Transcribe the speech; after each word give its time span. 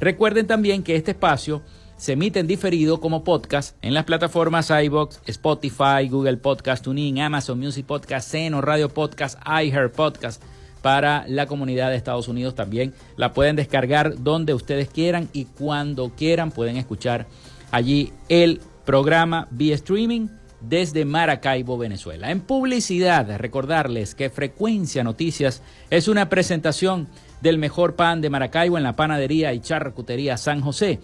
Recuerden 0.00 0.48
también 0.48 0.82
que 0.82 0.96
este 0.96 1.12
espacio 1.12 1.62
se 2.02 2.14
emite 2.14 2.40
en 2.40 2.48
diferido 2.48 2.98
como 2.98 3.22
podcast 3.22 3.76
en 3.80 3.94
las 3.94 4.02
plataformas 4.02 4.70
iBox, 4.70 5.20
Spotify, 5.24 6.08
Google 6.10 6.36
Podcast, 6.36 6.82
TuneIn, 6.82 7.20
Amazon 7.20 7.60
Music 7.60 7.86
Podcast, 7.86 8.28
Seno, 8.28 8.60
Radio 8.60 8.88
Podcast, 8.88 9.38
iHeart 9.46 9.94
Podcast. 9.94 10.42
Para 10.82 11.24
la 11.28 11.46
comunidad 11.46 11.90
de 11.90 11.96
Estados 11.96 12.26
Unidos 12.26 12.56
también 12.56 12.92
la 13.16 13.32
pueden 13.32 13.54
descargar 13.54 14.20
donde 14.20 14.52
ustedes 14.52 14.88
quieran 14.88 15.28
y 15.32 15.44
cuando 15.44 16.10
quieran 16.16 16.50
pueden 16.50 16.76
escuchar 16.76 17.28
allí 17.70 18.12
el 18.28 18.60
programa 18.84 19.46
vía 19.52 19.76
streaming 19.76 20.26
desde 20.60 21.04
Maracaibo, 21.04 21.78
Venezuela. 21.78 22.32
En 22.32 22.40
publicidad, 22.40 23.36
recordarles 23.38 24.16
que 24.16 24.28
Frecuencia 24.28 25.04
Noticias 25.04 25.62
es 25.88 26.08
una 26.08 26.28
presentación 26.28 27.06
del 27.42 27.58
mejor 27.58 27.94
pan 27.94 28.20
de 28.20 28.30
Maracaibo 28.30 28.76
en 28.76 28.82
la 28.82 28.96
panadería 28.96 29.52
y 29.52 29.60
charcutería 29.60 30.36
San 30.36 30.62
José 30.62 30.98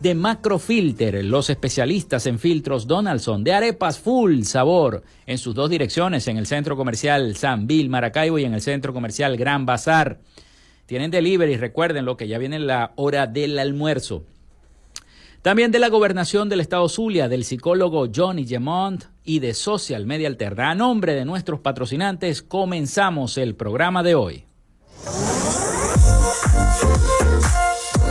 de 0.00 0.14
Macrofilter, 0.14 1.24
los 1.24 1.50
especialistas 1.50 2.26
en 2.26 2.38
filtros 2.38 2.86
Donaldson, 2.86 3.44
de 3.44 3.52
arepas 3.52 3.98
full 3.98 4.42
sabor, 4.42 5.02
en 5.26 5.38
sus 5.38 5.54
dos 5.54 5.70
direcciones, 5.70 6.28
en 6.28 6.36
el 6.36 6.46
centro 6.46 6.76
comercial 6.76 7.36
San 7.36 7.66
Bill 7.66 7.88
Maracaibo 7.88 8.38
y 8.38 8.44
en 8.44 8.54
el 8.54 8.60
centro 8.60 8.92
comercial 8.92 9.36
Gran 9.36 9.66
Bazar. 9.66 10.20
Tienen 10.86 11.10
delivery, 11.10 11.56
recuerden 11.56 12.04
lo 12.04 12.16
que 12.16 12.28
ya 12.28 12.38
viene 12.38 12.58
la 12.58 12.92
hora 12.96 13.26
del 13.26 13.58
almuerzo. 13.58 14.24
También 15.44 15.70
de 15.70 15.78
la 15.78 15.88
gobernación 15.88 16.48
del 16.48 16.60
estado 16.60 16.88
Zulia, 16.88 17.28
del 17.28 17.44
psicólogo 17.44 18.08
Johnny 18.14 18.46
Gemont 18.46 19.04
y 19.24 19.40
de 19.40 19.52
Social 19.52 20.06
Media 20.06 20.28
Alterna. 20.28 20.70
A 20.70 20.74
nombre 20.74 21.14
de 21.14 21.26
nuestros 21.26 21.60
patrocinantes, 21.60 22.42
comenzamos 22.42 23.36
el 23.36 23.54
programa 23.54 24.02
de 24.02 24.14
hoy. 24.14 24.44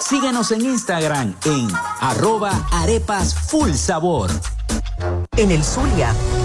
Síguenos 0.00 0.52
en 0.52 0.64
Instagram 0.64 1.34
en 1.44 1.68
arroba 2.00 2.52
arepas 2.72 3.34
full 3.34 3.72
sabor. 3.72 4.30
En 5.36 5.50
el 5.50 5.62
Zulia, 5.62 6.14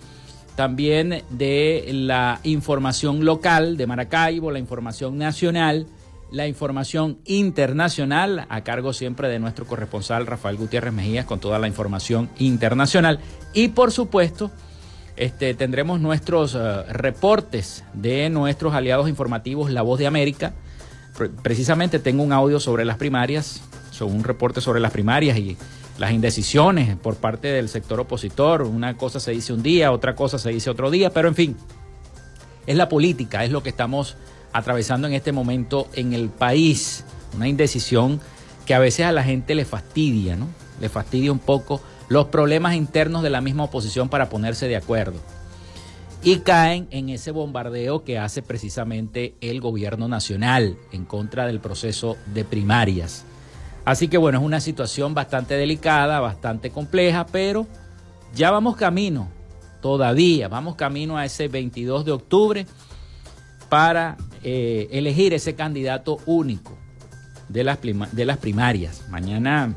También 0.56 1.22
de 1.30 1.92
la 1.94 2.40
información 2.44 3.24
local 3.24 3.78
de 3.78 3.86
Maracaibo, 3.86 4.50
la 4.50 4.58
información 4.58 5.20
nacional 5.20 5.86
la 6.32 6.48
información 6.48 7.20
internacional 7.26 8.46
a 8.50 8.62
cargo 8.62 8.94
siempre 8.94 9.28
de 9.28 9.40
nuestro 9.40 9.66
corresponsal 9.66 10.26
Rafael 10.26 10.56
Gutiérrez 10.56 10.94
Mejías 10.94 11.26
con 11.26 11.40
toda 11.40 11.60
la 11.60 11.68
información 11.68 12.30
internacional 12.40 13.20
y 13.54 13.68
por 13.70 13.92
supuesto 13.92 14.50
este, 15.18 15.54
tendremos 15.54 16.00
nuestros 16.00 16.56
eh, 16.56 16.84
reportes 16.90 17.84
de 17.94 18.30
nuestros 18.30 18.74
aliados 18.74 19.10
informativos 19.10 19.70
La 19.70 19.82
Voz 19.82 20.00
de 20.00 20.08
América. 20.08 20.54
Precisamente 21.44 22.00
tengo 22.00 22.24
un 22.24 22.32
audio 22.32 22.60
sobre 22.62 22.86
las 22.86 22.98
primarias, 22.98 23.62
sobre 23.92 24.16
un 24.16 24.24
reporte 24.24 24.62
sobre 24.62 24.80
las 24.80 24.92
primarias 24.92 25.38
y 25.38 25.58
las 25.98 26.12
indecisiones 26.12 26.96
por 26.96 27.18
parte 27.18 27.50
del 27.50 27.68
sector 27.68 28.00
opositor. 28.00 28.62
Una 28.62 28.96
cosa 28.96 29.20
se 29.20 29.32
dice 29.32 29.52
un 29.52 29.62
día, 29.62 29.92
otra 29.92 30.16
cosa 30.16 30.40
se 30.40 30.50
dice 30.50 30.70
otro 30.70 30.90
día, 30.90 31.12
pero 31.12 31.28
en 31.28 31.36
fin, 31.36 31.58
es 32.66 32.78
la 32.78 32.88
política, 32.88 33.44
es 33.44 33.52
lo 33.52 33.62
que 33.62 33.70
estamos 33.70 34.16
atravesando 34.54 35.08
en 35.08 35.14
este 35.14 35.32
momento 35.32 35.88
en 35.94 36.14
el 36.14 36.30
país. 36.30 37.06
Una 37.36 37.48
indecisión 37.48 38.20
que 38.66 38.74
a 38.74 38.80
veces 38.80 39.06
a 39.06 39.12
la 39.12 39.24
gente 39.24 39.56
le 39.56 39.66
fastidia, 39.66 40.36
¿no? 40.36 40.48
Le 40.80 40.90
fastidia 40.90 41.32
un 41.32 41.40
poco 41.40 41.82
los 42.10 42.26
problemas 42.26 42.76
internos 42.76 43.24
de 43.24 43.30
la 43.30 43.42
misma 43.42 43.64
oposición 43.64 44.10
para 44.10 44.30
ponerse 44.30 44.68
de 44.68 44.76
acuerdo. 44.76 45.20
Y 46.24 46.40
caen 46.40 46.88
en 46.92 47.10
ese 47.10 47.32
bombardeo 47.32 48.04
que 48.04 48.20
hace 48.20 48.42
precisamente 48.42 49.34
el 49.42 49.60
gobierno 49.62 50.08
nacional 50.08 50.78
en 50.92 51.06
contra 51.06 51.48
del 51.48 51.60
proceso 51.60 52.18
de 52.34 52.44
primarias. 52.44 53.24
Así 53.86 54.08
que 54.08 54.18
bueno, 54.18 54.40
es 54.40 54.44
una 54.44 54.60
situación 54.60 55.14
bastante 55.14 55.56
delicada, 55.56 56.20
bastante 56.20 56.70
compleja, 56.70 57.26
pero 57.26 57.66
ya 58.36 58.52
vamos 58.52 58.76
camino, 58.76 59.30
todavía 59.82 60.48
vamos 60.48 60.76
camino 60.76 61.18
a 61.18 61.26
ese 61.26 61.48
22 61.48 62.06
de 62.06 62.12
octubre 62.12 62.68
para 63.72 64.18
eh, 64.44 64.90
elegir 64.92 65.34
ese 65.34 65.56
candidato 65.56 66.18
único 66.26 66.78
de 67.48 67.64
las, 67.64 67.80
de 68.12 68.26
las 68.26 68.38
primarias. 68.38 69.04
Mañana, 69.10 69.74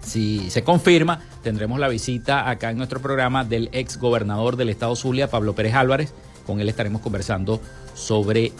si 0.00 0.50
se 0.50 0.64
confirma, 0.64 1.20
tendremos 1.44 1.78
la 1.78 1.86
visita 1.86 2.50
acá 2.50 2.72
en 2.72 2.76
nuestro 2.76 3.00
programa 3.00 3.44
del 3.44 3.68
ex 3.70 3.98
gobernador 3.98 4.56
del 4.56 4.70
estado 4.70 4.96
Zulia, 4.96 5.30
Pablo 5.30 5.54
Pérez 5.54 5.74
Álvarez. 5.74 6.12
Con 6.44 6.60
él 6.60 6.68
estaremos 6.68 7.00
conversando 7.00 7.60
sobre 7.94 8.50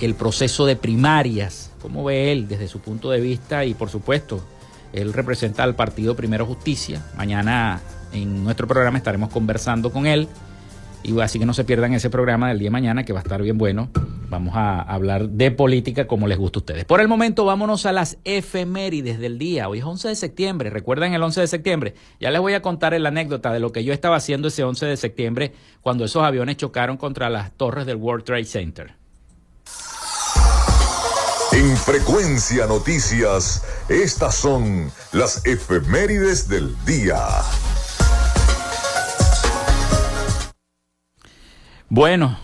el 0.00 0.16
proceso 0.16 0.66
de 0.66 0.74
primarias, 0.74 1.70
cómo 1.80 2.02
ve 2.02 2.32
él 2.32 2.48
desde 2.48 2.66
su 2.66 2.80
punto 2.80 3.12
de 3.12 3.20
vista 3.20 3.64
y 3.64 3.74
por 3.74 3.88
supuesto, 3.88 4.44
él 4.92 5.12
representa 5.12 5.62
al 5.62 5.76
partido 5.76 6.16
Primero 6.16 6.44
Justicia. 6.44 7.06
Mañana 7.16 7.80
en 8.12 8.42
nuestro 8.42 8.66
programa 8.66 8.98
estaremos 8.98 9.30
conversando 9.30 9.92
con 9.92 10.08
él 10.08 10.26
Y 11.02 11.18
así 11.20 11.38
que 11.38 11.46
no 11.46 11.54
se 11.54 11.64
pierdan 11.64 11.92
ese 11.92 12.10
programa 12.10 12.48
del 12.48 12.58
día 12.58 12.66
de 12.66 12.72
mañana 12.72 13.04
que 13.04 13.12
va 13.12 13.20
a 13.20 13.22
estar 13.22 13.40
bien 13.40 13.58
bueno. 13.58 13.90
Vamos 14.28 14.56
a 14.56 14.80
hablar 14.80 15.28
de 15.28 15.52
política 15.52 16.06
como 16.06 16.26
les 16.26 16.36
gusta 16.36 16.58
a 16.58 16.60
ustedes. 16.60 16.84
Por 16.84 17.00
el 17.00 17.06
momento 17.06 17.44
vámonos 17.44 17.86
a 17.86 17.92
las 17.92 18.18
efemérides 18.24 19.18
del 19.20 19.38
día. 19.38 19.68
Hoy 19.68 19.78
es 19.78 19.84
11 19.84 20.08
de 20.08 20.16
septiembre. 20.16 20.70
¿Recuerdan 20.70 21.14
el 21.14 21.22
11 21.22 21.42
de 21.42 21.46
septiembre? 21.46 21.94
Ya 22.18 22.30
les 22.30 22.40
voy 22.40 22.54
a 22.54 22.62
contar 22.62 22.98
la 23.00 23.08
anécdota 23.08 23.52
de 23.52 23.60
lo 23.60 23.70
que 23.70 23.84
yo 23.84 23.92
estaba 23.92 24.16
haciendo 24.16 24.48
ese 24.48 24.64
11 24.64 24.86
de 24.86 24.96
septiembre 24.96 25.52
cuando 25.80 26.04
esos 26.04 26.24
aviones 26.24 26.56
chocaron 26.56 26.96
contra 26.96 27.30
las 27.30 27.52
torres 27.52 27.86
del 27.86 27.96
World 27.96 28.24
Trade 28.24 28.44
Center. 28.44 28.94
En 31.52 31.76
frecuencia 31.76 32.66
noticias, 32.66 33.62
estas 33.88 34.34
son 34.34 34.92
las 35.12 35.46
efemérides 35.46 36.48
del 36.48 36.76
día. 36.84 37.16
Bueno, 41.88 42.36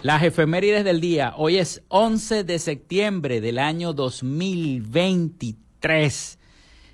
las 0.00 0.22
efemérides 0.22 0.82
del 0.82 1.02
día. 1.02 1.34
Hoy 1.36 1.58
es 1.58 1.82
11 1.88 2.44
de 2.44 2.58
septiembre 2.58 3.42
del 3.42 3.58
año 3.58 3.92
2023. 3.92 6.38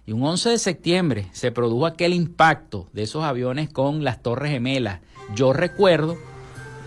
Y 0.07 0.11
un 0.11 0.25
11 0.25 0.51
de 0.51 0.59
septiembre 0.59 1.29
se 1.31 1.53
produjo 1.53 1.87
aquel 1.87 2.13
impacto 2.13 2.89
de 2.93 3.05
esos 3.05 3.23
aviones 3.23 3.69
con 3.69 4.03
las 4.03 4.21
Torres 4.21 4.51
Gemelas. 4.51 4.99
Yo 5.37 5.53
recuerdo 5.53 6.19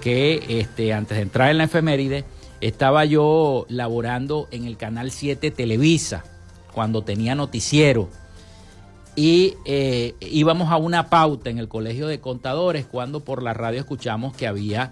que 0.02 0.60
este, 0.60 0.92
antes 0.92 1.16
de 1.16 1.24
entrar 1.24 1.50
en 1.50 1.60
la 1.60 1.64
efeméride, 1.64 2.26
estaba 2.60 3.06
yo 3.06 3.66
laborando 3.70 4.50
en 4.52 4.66
el 4.66 4.76
Canal 4.76 5.12
7 5.12 5.50
Televisa, 5.52 6.26
cuando 6.74 7.04
tenía 7.04 7.36
noticiero. 7.36 8.10
Y 9.16 9.54
eh, 9.64 10.14
íbamos 10.20 10.72
a 10.72 10.78
una 10.78 11.10
pauta 11.10 11.50
en 11.50 11.58
el 11.58 11.70
Colegio 11.70 12.08
de 12.08 12.20
Contadores 12.20 12.86
cuando 12.86 13.22
por 13.22 13.44
la 13.44 13.54
radio 13.54 13.80
escuchamos 13.80 14.36
que 14.36 14.46
había 14.46 14.92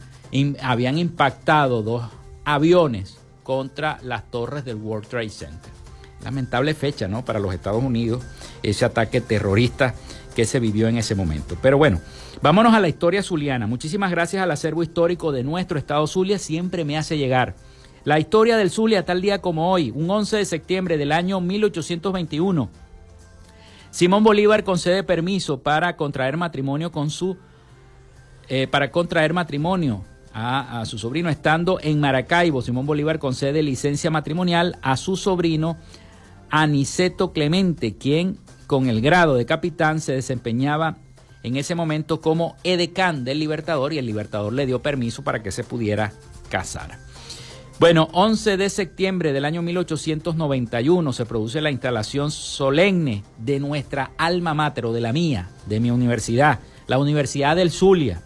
habían 0.61 0.97
impactado 0.97 1.83
dos 1.83 2.03
aviones 2.43 3.17
contra 3.43 3.99
las 4.01 4.29
torres 4.31 4.65
del 4.65 4.77
World 4.77 5.07
Trade 5.07 5.29
Center. 5.29 5.71
Lamentable 6.23 6.73
fecha, 6.73 7.07
¿no? 7.07 7.25
Para 7.25 7.39
los 7.39 7.53
Estados 7.53 7.83
Unidos, 7.83 8.23
ese 8.63 8.85
ataque 8.85 9.21
terrorista 9.21 9.93
que 10.35 10.45
se 10.45 10.59
vivió 10.59 10.87
en 10.87 10.97
ese 10.97 11.15
momento. 11.15 11.57
Pero 11.61 11.77
bueno, 11.77 11.99
vámonos 12.41 12.73
a 12.73 12.79
la 12.79 12.87
historia 12.87 13.21
zuliana. 13.21 13.67
Muchísimas 13.67 14.09
gracias 14.09 14.41
al 14.41 14.51
acervo 14.51 14.81
histórico 14.81 15.31
de 15.31 15.43
nuestro 15.43 15.77
estado 15.77 16.07
Zulia, 16.07 16.39
siempre 16.39 16.85
me 16.85 16.97
hace 16.97 17.17
llegar. 17.17 17.55
La 18.03 18.19
historia 18.19 18.57
del 18.57 18.71
Zulia 18.71 19.05
tal 19.05 19.21
día 19.21 19.39
como 19.39 19.71
hoy, 19.71 19.91
un 19.91 20.09
11 20.09 20.37
de 20.37 20.45
septiembre 20.45 20.97
del 20.97 21.11
año 21.11 21.39
1821. 21.39 22.69
Simón 23.91 24.23
Bolívar 24.23 24.63
concede 24.63 25.03
permiso 25.03 25.59
para 25.59 25.95
contraer 25.95 26.35
matrimonio 26.35 26.91
con 26.91 27.11
su 27.11 27.37
eh, 28.49 28.67
para 28.67 28.91
contraer 28.91 29.33
matrimonio 29.33 30.03
a, 30.33 30.83
su 30.85 30.97
sobrino. 30.97 31.29
Estando 31.29 31.79
en 31.81 31.99
Maracaibo, 31.99 32.61
Simón 32.61 32.85
Bolívar 32.85 33.19
concede 33.19 33.61
licencia 33.61 34.09
matrimonial 34.09 34.77
a 34.81 34.97
su 34.97 35.15
sobrino 35.15 35.77
Aniceto 36.49 37.33
Clemente, 37.33 37.95
quien 37.95 38.37
con 38.67 38.89
el 38.89 39.01
grado 39.01 39.35
de 39.35 39.45
capitán 39.45 40.01
se 40.01 40.13
desempeñaba 40.13 40.97
en 41.43 41.57
ese 41.57 41.75
momento 41.75 42.21
como 42.21 42.55
edecán 42.63 43.25
del 43.25 43.39
Libertador 43.39 43.93
y 43.93 43.97
el 43.97 44.05
Libertador 44.05 44.53
le 44.53 44.65
dio 44.65 44.81
permiso 44.81 45.23
para 45.23 45.43
que 45.43 45.51
se 45.51 45.63
pudiera 45.63 46.13
casar. 46.49 46.97
Bueno, 47.79 48.07
11 48.13 48.55
de 48.55 48.69
septiembre 48.69 49.33
del 49.33 49.45
año 49.45 49.61
1891 49.61 51.11
se 51.11 51.25
produce 51.25 51.59
la 51.59 51.71
instalación 51.71 52.31
solemne 52.31 53.23
de 53.39 53.59
nuestra 53.59 54.11
alma 54.17 54.53
mater, 54.53 54.85
o 54.85 54.93
de 54.93 55.01
la 55.01 55.11
mía, 55.11 55.49
de 55.65 55.79
mi 55.79 55.91
universidad, 55.91 56.59
la 56.87 56.97
Universidad 56.97 57.55
del 57.55 57.71
Zulia. 57.71 58.21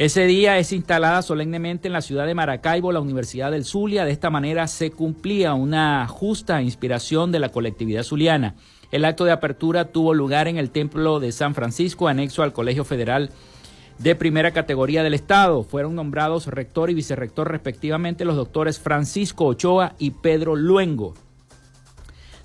Ese 0.00 0.24
día 0.24 0.56
es 0.56 0.72
instalada 0.72 1.20
solemnemente 1.20 1.86
en 1.86 1.92
la 1.92 2.00
ciudad 2.00 2.24
de 2.24 2.34
Maracaibo 2.34 2.90
la 2.90 3.00
Universidad 3.00 3.50
del 3.50 3.66
Zulia. 3.66 4.06
De 4.06 4.12
esta 4.12 4.30
manera 4.30 4.66
se 4.66 4.92
cumplía 4.92 5.52
una 5.52 6.08
justa 6.08 6.62
inspiración 6.62 7.32
de 7.32 7.38
la 7.38 7.50
colectividad 7.50 8.02
zuliana. 8.02 8.54
El 8.92 9.04
acto 9.04 9.26
de 9.26 9.32
apertura 9.32 9.92
tuvo 9.92 10.14
lugar 10.14 10.48
en 10.48 10.56
el 10.56 10.70
Templo 10.70 11.20
de 11.20 11.32
San 11.32 11.54
Francisco, 11.54 12.08
anexo 12.08 12.42
al 12.42 12.54
Colegio 12.54 12.86
Federal 12.86 13.28
de 13.98 14.14
primera 14.16 14.52
categoría 14.52 15.02
del 15.02 15.12
Estado. 15.12 15.64
Fueron 15.64 15.96
nombrados 15.96 16.46
rector 16.46 16.88
y 16.88 16.94
vicerrector 16.94 17.50
respectivamente 17.50 18.24
los 18.24 18.36
doctores 18.36 18.80
Francisco 18.80 19.44
Ochoa 19.44 19.96
y 19.98 20.12
Pedro 20.12 20.56
Luengo. 20.56 21.12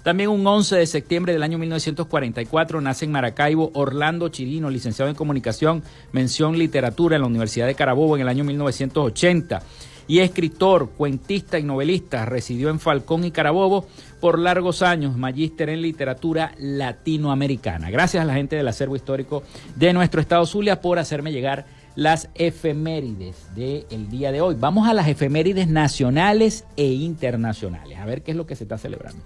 También 0.06 0.30
un 0.30 0.46
11 0.46 0.76
de 0.76 0.86
septiembre 0.86 1.34
del 1.34 1.42
año 1.42 1.58
1944 1.58 2.80
nace 2.80 3.06
en 3.06 3.12
Maracaibo 3.12 3.72
Orlando 3.74 4.30
Chirino, 4.30 4.70
licenciado 4.70 5.10
en 5.10 5.16
comunicación, 5.16 5.82
mención 6.12 6.60
literatura 6.60 7.16
en 7.16 7.24
la 7.24 7.28
Universidad 7.28 7.66
de 7.66 7.74
Carabobo 7.74 8.16
en 8.16 8.22
el 8.22 8.28
año 8.28 8.44
1980 8.44 9.64
y 10.08 10.20
escritor, 10.20 10.92
cuentista 10.92 11.58
y 11.58 11.64
novelista. 11.64 12.24
Residió 12.24 12.70
en 12.70 12.80
Falcón 12.80 13.26
y 13.26 13.32
Carabobo 13.32 13.88
por 14.22 14.38
largos 14.38 14.84
años, 14.84 15.18
magíster 15.18 15.70
en 15.70 15.82
literatura 15.82 16.54
latinoamericana. 16.60 17.90
Gracias 17.90 18.22
a 18.22 18.28
la 18.28 18.36
gente 18.36 18.56
del 18.56 18.68
acervo 18.68 18.96
histórico 18.96 19.42
de 19.76 19.92
nuestro 19.92 20.22
estado 20.22 20.46
Zulia 20.46 20.82
por 20.82 21.00
hacerme 21.00 21.32
llegar 21.32 21.66
las 21.96 22.30
efemérides 22.36 23.56
del 23.56 24.08
día 24.12 24.32
de 24.32 24.42
hoy. 24.42 24.56
Vamos 24.60 24.88
a 24.88 24.94
las 24.94 25.08
efemérides 25.08 25.68
nacionales 25.68 26.64
e 26.78 26.86
internacionales, 26.86 27.98
a 27.98 28.06
ver 28.06 28.22
qué 28.22 28.30
es 28.30 28.38
lo 28.38 28.46
que 28.46 28.56
se 28.56 28.66
está 28.66 28.78
celebrando. 28.78 29.24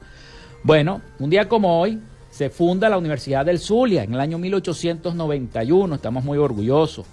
Bueno, 0.63 1.01
un 1.19 1.29
día 1.29 1.47
como 1.47 1.79
hoy 1.79 1.99
se 2.31 2.49
funda 2.49 2.89
la 2.89 2.97
Universidad 2.97 3.45
del 3.45 3.59
Zulia 3.59 4.03
en 4.03 4.13
el 4.13 4.19
año 4.19 4.37
1891. 4.37 5.95
Estamos 5.95 6.23
muy 6.25 6.37
orgullosos 6.37 7.05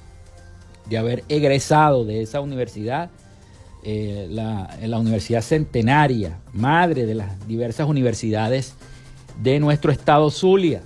de 0.88 0.98
haber 0.98 1.24
egresado 1.28 2.04
de 2.04 2.22
esa 2.22 2.40
universidad, 2.40 3.10
eh, 3.84 4.26
la, 4.30 4.76
la 4.82 4.98
Universidad 4.98 5.42
Centenaria, 5.42 6.38
madre 6.52 7.06
de 7.06 7.14
las 7.14 7.46
diversas 7.46 7.88
universidades 7.88 8.74
de 9.40 9.60
nuestro 9.60 9.92
estado 9.92 10.28
Zulia. 10.30 10.82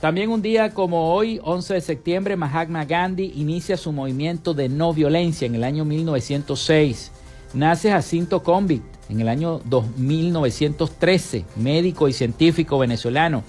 También 0.00 0.30
un 0.30 0.40
día 0.40 0.70
como 0.70 1.12
hoy, 1.12 1.40
11 1.42 1.74
de 1.74 1.80
septiembre, 1.82 2.36
Mahatma 2.36 2.86
Gandhi 2.86 3.34
inicia 3.36 3.76
su 3.76 3.92
movimiento 3.92 4.54
de 4.54 4.70
no 4.70 4.94
violencia 4.94 5.44
en 5.44 5.54
el 5.54 5.64
año 5.64 5.84
1906. 5.84 7.12
Nace 7.52 7.90
Jacinto 7.90 8.42
Convict 8.42 8.84
en 9.08 9.20
el 9.20 9.28
año 9.28 9.60
1913, 9.96 11.44
médico 11.56 12.08
y 12.08 12.12
científico 12.12 12.78
venezolano. 12.78 13.42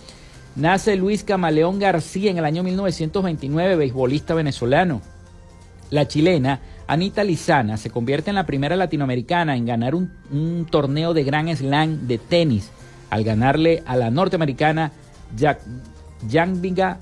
Nace 0.55 0.95
Luis 0.95 1.23
Camaleón 1.23 1.79
García 1.79 2.31
en 2.31 2.37
el 2.37 2.45
año 2.45 2.63
1929, 2.63 3.75
beisbolista 3.75 4.33
venezolano. 4.33 5.01
La 5.91 6.07
chilena 6.07 6.61
Anita 6.87 7.23
Lizana 7.23 7.77
se 7.77 7.89
convierte 7.89 8.31
en 8.31 8.35
la 8.35 8.45
primera 8.45 8.75
latinoamericana 8.75 9.55
en 9.55 9.65
ganar 9.65 9.93
un, 9.93 10.67
torneo 10.69 11.13
de 11.13 11.23
Gran 11.23 11.55
Slam 11.55 12.07
de 12.07 12.17
tenis 12.17 12.71
al 13.09 13.23
ganarle 13.23 13.83
a 13.85 13.95
la 13.95 14.09
norteamericana 14.09 14.91
Janviga 16.29 16.99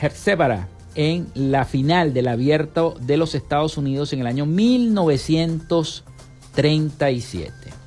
Herzebara 0.00 0.68
en 0.94 1.28
la 1.34 1.64
final 1.64 2.12
del 2.12 2.28
abierto 2.28 2.96
de 3.00 3.16
los 3.16 3.34
Estados 3.34 3.78
Unidos 3.78 4.12
en 4.12 4.20
el 4.20 4.26
año 4.26 4.46
1937. 6.56 7.80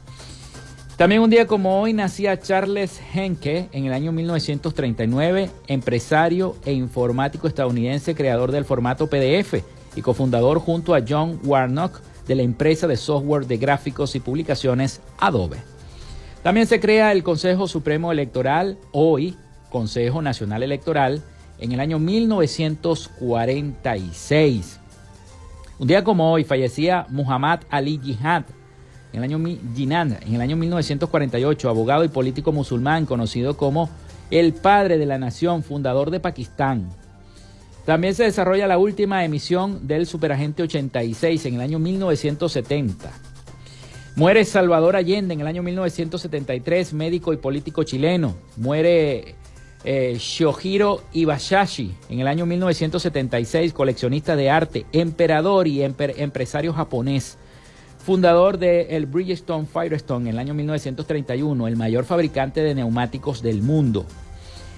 También 0.97 1.21
un 1.21 1.29
día 1.29 1.47
como 1.47 1.81
hoy 1.81 1.91
nacía 1.91 2.39
Charles 2.39 3.01
Henke 3.13 3.67
en 3.71 3.85
el 3.85 3.93
año 3.93 4.11
1939, 4.11 5.49
empresario 5.67 6.55
e 6.65 6.73
informático 6.73 7.47
estadounidense, 7.47 8.13
creador 8.13 8.51
del 8.51 8.63
formato 8.63 9.07
PDF 9.07 9.55
y 9.95 10.01
cofundador 10.01 10.59
junto 10.59 10.93
a 10.93 11.01
John 11.07 11.39
Warnock 11.43 11.99
de 12.27 12.35
la 12.35 12.43
empresa 12.43 12.85
de 12.87 12.95
software 12.95 13.47
de 13.47 13.57
gráficos 13.57 14.15
y 14.15 14.19
publicaciones 14.19 15.01
Adobe. 15.17 15.57
También 16.43 16.67
se 16.67 16.79
crea 16.79 17.11
el 17.11 17.23
Consejo 17.23 17.67
Supremo 17.67 18.11
Electoral, 18.11 18.77
hoy 18.91 19.35
Consejo 19.69 20.21
Nacional 20.21 20.61
Electoral, 20.61 21.23
en 21.59 21.71
el 21.71 21.79
año 21.79 21.97
1946. 21.97 24.79
Un 25.79 25.87
día 25.87 26.03
como 26.03 26.31
hoy 26.31 26.43
fallecía 26.43 27.07
Muhammad 27.09 27.61
Ali 27.69 27.99
Jihad, 28.01 28.43
en 29.11 29.23
el 29.23 29.23
año 29.23 29.37
en 29.37 30.35
el 30.35 30.41
año 30.41 30.55
1948, 30.55 31.69
abogado 31.69 32.03
y 32.03 32.09
político 32.09 32.51
musulmán 32.51 33.05
conocido 33.05 33.57
como 33.57 33.89
el 34.29 34.53
padre 34.53 34.97
de 34.97 35.05
la 35.05 35.17
nación, 35.17 35.63
fundador 35.63 36.11
de 36.11 36.19
Pakistán. 36.19 36.89
También 37.85 38.15
se 38.15 38.23
desarrolla 38.23 38.67
la 38.67 38.77
última 38.77 39.25
emisión 39.25 39.87
del 39.87 40.05
Superagente 40.05 40.63
86 40.63 41.45
en 41.47 41.55
el 41.55 41.61
año 41.61 41.79
1970. 41.79 43.11
Muere 44.15 44.45
Salvador 44.45 44.95
Allende 44.95 45.33
en 45.33 45.41
el 45.41 45.47
año 45.47 45.63
1973, 45.63 46.93
médico 46.93 47.33
y 47.33 47.37
político 47.37 47.83
chileno. 47.83 48.35
Muere 48.57 49.35
eh, 49.83 50.15
Shohiro 50.19 51.01
Ibayashi 51.13 51.93
en 52.09 52.19
el 52.19 52.27
año 52.27 52.45
1976, 52.45 53.73
coleccionista 53.73 54.35
de 54.35 54.49
arte, 54.49 54.85
emperador 54.91 55.67
y 55.67 55.83
empresario 55.83 56.73
japonés 56.73 57.37
fundador 58.03 58.57
del 58.57 58.87
el 58.89 59.05
Bridgestone 59.05 59.65
Firestone 59.65 60.29
en 60.29 60.35
el 60.35 60.39
año 60.39 60.53
1931, 60.53 61.67
el 61.67 61.77
mayor 61.77 62.03
fabricante 62.03 62.61
de 62.61 62.75
neumáticos 62.75 63.41
del 63.41 63.61
mundo. 63.61 64.05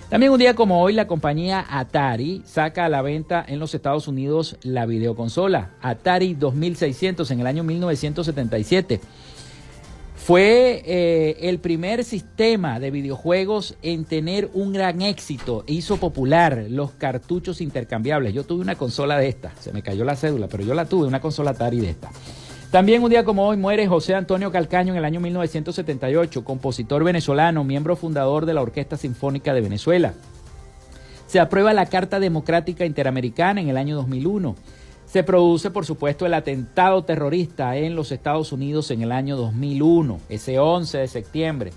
También 0.10 0.32
un 0.32 0.38
día 0.38 0.54
como 0.54 0.82
hoy 0.84 0.94
la 0.94 1.08
compañía 1.08 1.66
Atari 1.68 2.44
saca 2.46 2.86
a 2.86 2.90
la 2.90 3.02
venta 3.02 3.44
en 3.48 3.58
los 3.58 3.74
Estados 3.74 4.08
Unidos 4.08 4.58
la 4.62 4.86
videoconsola 4.86 5.72
Atari 5.82 6.36
2600 6.36 7.32
en 7.32 7.40
el 7.40 7.48
año 7.48 7.64
1977. 7.64 9.02
Fue 10.26 10.82
eh, 10.88 11.38
el 11.42 11.60
primer 11.60 12.04
sistema 12.04 12.80
de 12.80 12.90
videojuegos 12.90 13.76
en 13.84 14.06
tener 14.06 14.50
un 14.56 14.74
gran 14.74 15.04
éxito. 15.04 15.64
Hizo 15.68 15.98
popular 15.98 16.66
los 16.68 16.94
cartuchos 16.94 17.62
intercambiables. 17.62 18.34
Yo 18.34 18.44
tuve 18.44 18.62
una 18.62 18.74
consola 18.74 19.20
de 19.20 19.28
esta. 19.28 19.54
Se 19.60 19.72
me 19.72 19.84
cayó 19.84 20.04
la 20.04 20.16
cédula, 20.16 20.48
pero 20.48 20.64
yo 20.64 20.74
la 20.74 20.86
tuve, 20.86 21.06
una 21.06 21.22
consola 21.22 21.52
Atari 21.52 21.80
de 21.80 21.92
esta. 21.92 22.10
También 22.72 23.04
un 23.04 23.12
día 23.12 23.24
como 23.24 23.48
hoy 23.48 23.58
muere 23.58 23.86
José 23.86 24.16
Antonio 24.16 24.52
Calcaño 24.52 24.94
en 24.94 24.98
el 24.98 25.06
año 25.06 25.20
1978, 25.20 26.44
compositor 26.44 27.04
venezolano, 27.04 27.64
miembro 27.64 27.96
fundador 27.96 28.48
de 28.48 28.56
la 28.56 28.64
Orquesta 28.64 28.98
Sinfónica 28.98 29.54
de 29.54 29.62
Venezuela. 29.62 30.16
Se 31.28 31.40
aprueba 31.40 31.72
la 31.72 31.86
Carta 31.86 32.20
Democrática 32.20 32.84
Interamericana 32.84 33.62
en 33.62 33.70
el 33.70 33.78
año 33.78 33.96
2001. 33.96 34.56
Se 35.16 35.24
produce, 35.24 35.72
por 35.72 35.86
supuesto, 35.86 36.26
el 36.26 36.34
atentado 36.34 37.06
terrorista 37.06 37.78
en 37.78 37.96
los 37.96 38.12
Estados 38.12 38.52
Unidos 38.52 38.92
en 38.92 39.02
el 39.02 39.14
año 39.14 39.38
2001, 39.38 40.20
ese 40.28 40.60
11 40.60 40.98
de 40.98 41.08
septiembre 41.08 41.72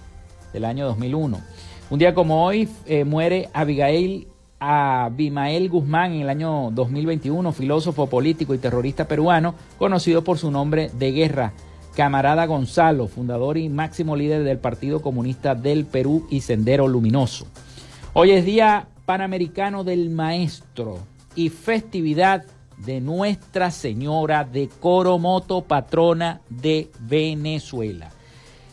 del 0.53 0.65
año 0.65 0.87
2001. 0.87 1.41
Un 1.89 1.99
día 2.01 2.15
como 2.15 2.45
hoy 2.45 2.69
eh, 2.87 3.05
muere 3.05 3.49
Abigail 3.53 4.27
a 4.59 5.09
Bimael 5.15 5.69
Guzmán 5.69 6.15
en 6.15 6.23
el 6.23 6.31
año 6.31 6.73
2021, 6.73 7.53
filósofo 7.53 8.09
político 8.09 8.55
y 8.55 8.59
terrorista 8.59 9.07
peruano, 9.07 9.55
conocido 9.79 10.25
por 10.25 10.37
su 10.39 10.51
nombre 10.51 10.91
de 10.99 11.13
guerra, 11.13 11.53
Camarada 11.95 12.45
Gonzalo, 12.45 13.07
fundador 13.07 13.57
y 13.57 13.69
máximo 13.69 14.17
líder 14.17 14.43
del 14.43 14.59
Partido 14.59 15.01
Comunista 15.01 15.55
del 15.55 15.87
Perú 15.87 16.27
y 16.29 16.41
Sendero 16.41 16.89
Luminoso. 16.89 17.47
Hoy 18.15 18.33
es 18.33 18.45
Día 18.45 18.89
Panamericano 19.07 19.85
del 19.85 20.11
Maestro 20.11 20.99
y 21.37 21.51
festividad 21.51 22.45
de 22.85 23.01
Nuestra 23.01 23.71
Señora 23.71 24.45
de 24.45 24.69
Coromoto, 24.69 25.63
patrona 25.63 26.41
de 26.49 26.91
Venezuela. 27.01 28.11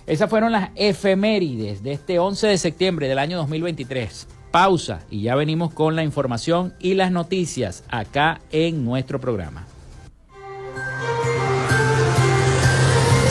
Esas 0.08 0.30
fueron 0.30 0.52
las 0.52 0.70
efemérides 0.76 1.82
de 1.82 1.94
este 1.94 2.20
11 2.20 2.48
de 2.48 2.58
septiembre 2.58 3.08
del 3.08 3.20
año 3.20 3.38
2023 3.38 4.28
pausa 4.56 5.02
y 5.10 5.24
ya 5.24 5.36
venimos 5.36 5.74
con 5.74 5.98
la 5.98 6.04
información 6.06 6.74
y 6.80 6.94
las 6.94 7.12
noticias 7.12 7.84
acá 7.90 8.40
en 8.54 8.86
nuestro 8.86 9.20
programa. 9.20 9.68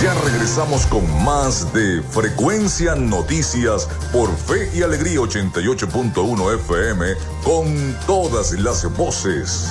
Ya 0.02 0.12
regresamos 0.22 0.84
con 0.84 1.24
más 1.24 1.72
de 1.72 2.02
Frecuencia 2.02 2.94
Noticias 2.94 3.88
por 4.12 4.28
Fe 4.36 4.68
y 4.74 4.82
Alegría 4.82 5.20
88.1 5.20 6.54
FM 6.56 7.06
con 7.42 7.96
todas 8.06 8.52
las 8.60 8.84
voces. 8.94 9.70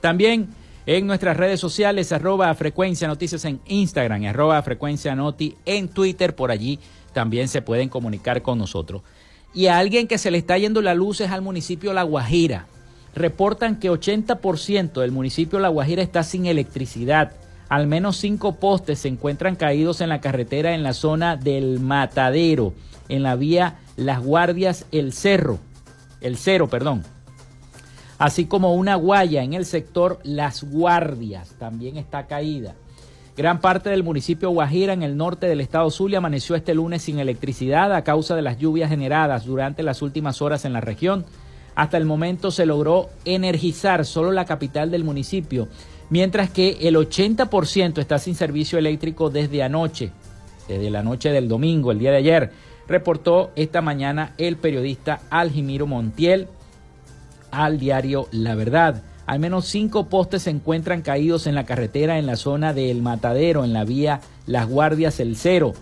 También 0.00 0.48
en 0.86 1.06
nuestras 1.06 1.36
redes 1.36 1.60
sociales, 1.60 2.12
arroba 2.12 2.54
Frecuencia 2.54 3.08
Noticias 3.08 3.44
en 3.44 3.60
Instagram, 3.68 4.24
arroba 4.24 4.62
Frecuencia 4.62 5.14
Noti 5.14 5.54
en 5.66 5.88
Twitter, 5.88 6.34
por 6.34 6.50
allí 6.50 6.78
también 7.12 7.48
se 7.48 7.62
pueden 7.62 7.88
comunicar 7.88 8.42
con 8.42 8.58
nosotros. 8.58 9.02
Y 9.54 9.66
a 9.66 9.78
alguien 9.78 10.08
que 10.08 10.18
se 10.18 10.30
le 10.30 10.38
está 10.38 10.56
yendo 10.56 10.80
la 10.80 10.94
luz 10.94 11.20
es 11.20 11.30
al 11.30 11.42
municipio 11.42 11.92
La 11.92 12.02
Guajira. 12.02 12.66
Reportan 13.14 13.78
que 13.78 13.90
80% 13.90 15.00
del 15.00 15.12
municipio 15.12 15.58
La 15.58 15.68
Guajira 15.68 16.02
está 16.02 16.22
sin 16.22 16.46
electricidad. 16.46 17.32
Al 17.68 17.86
menos 17.86 18.16
cinco 18.16 18.56
postes 18.56 19.00
se 19.00 19.08
encuentran 19.08 19.56
caídos 19.56 20.00
en 20.00 20.08
la 20.08 20.20
carretera 20.20 20.74
en 20.74 20.82
la 20.82 20.94
zona 20.94 21.36
del 21.36 21.80
Matadero, 21.80 22.74
en 23.08 23.22
la 23.22 23.36
vía 23.36 23.78
Las 23.96 24.22
Guardias 24.22 24.86
El 24.92 25.12
Cerro, 25.12 25.58
El 26.20 26.36
Cero, 26.36 26.68
perdón. 26.68 27.02
Así 28.18 28.46
como 28.46 28.74
una 28.74 28.94
guaya 28.94 29.42
en 29.42 29.52
el 29.52 29.66
sector 29.66 30.20
Las 30.22 30.62
Guardias, 30.62 31.56
también 31.58 31.96
está 31.96 32.26
caída. 32.26 32.74
Gran 33.34 33.62
parte 33.62 33.88
del 33.88 34.02
municipio 34.02 34.50
Guajira 34.50 34.92
en 34.92 35.02
el 35.02 35.16
norte 35.16 35.46
del 35.46 35.62
estado 35.62 35.90
Zulia 35.90 36.18
amaneció 36.18 36.54
este 36.54 36.74
lunes 36.74 37.00
sin 37.00 37.18
electricidad 37.18 37.94
a 37.94 38.04
causa 38.04 38.36
de 38.36 38.42
las 38.42 38.58
lluvias 38.58 38.90
generadas 38.90 39.46
durante 39.46 39.82
las 39.82 40.02
últimas 40.02 40.42
horas 40.42 40.66
en 40.66 40.74
la 40.74 40.82
región. 40.82 41.24
Hasta 41.74 41.96
el 41.96 42.04
momento 42.04 42.50
se 42.50 42.66
logró 42.66 43.08
energizar 43.24 44.04
solo 44.04 44.32
la 44.32 44.44
capital 44.44 44.90
del 44.90 45.04
municipio, 45.04 45.68
mientras 46.10 46.50
que 46.50 46.76
el 46.82 46.96
80% 46.96 47.98
está 47.98 48.18
sin 48.18 48.34
servicio 48.34 48.78
eléctrico 48.78 49.30
desde 49.30 49.62
anoche, 49.62 50.12
desde 50.68 50.90
la 50.90 51.02
noche 51.02 51.30
del 51.30 51.48
domingo, 51.48 51.90
el 51.90 52.00
día 52.00 52.10
de 52.10 52.18
ayer, 52.18 52.52
reportó 52.86 53.50
esta 53.56 53.80
mañana 53.80 54.34
el 54.36 54.56
periodista 54.56 55.22
Aljimiro 55.30 55.86
Montiel 55.86 56.48
al 57.50 57.78
diario 57.78 58.28
La 58.30 58.54
Verdad. 58.54 59.02
Al 59.32 59.38
menos 59.38 59.64
cinco 59.64 60.10
postes 60.10 60.42
se 60.42 60.50
encuentran 60.50 61.00
caídos 61.00 61.46
en 61.46 61.54
la 61.54 61.64
carretera 61.64 62.18
en 62.18 62.26
la 62.26 62.36
zona 62.36 62.74
del 62.74 63.00
Matadero, 63.00 63.64
en 63.64 63.72
la 63.72 63.86
vía 63.86 64.20
Las 64.44 64.68
Guardias 64.68 65.20
El 65.20 65.36
Cero. 65.36 65.72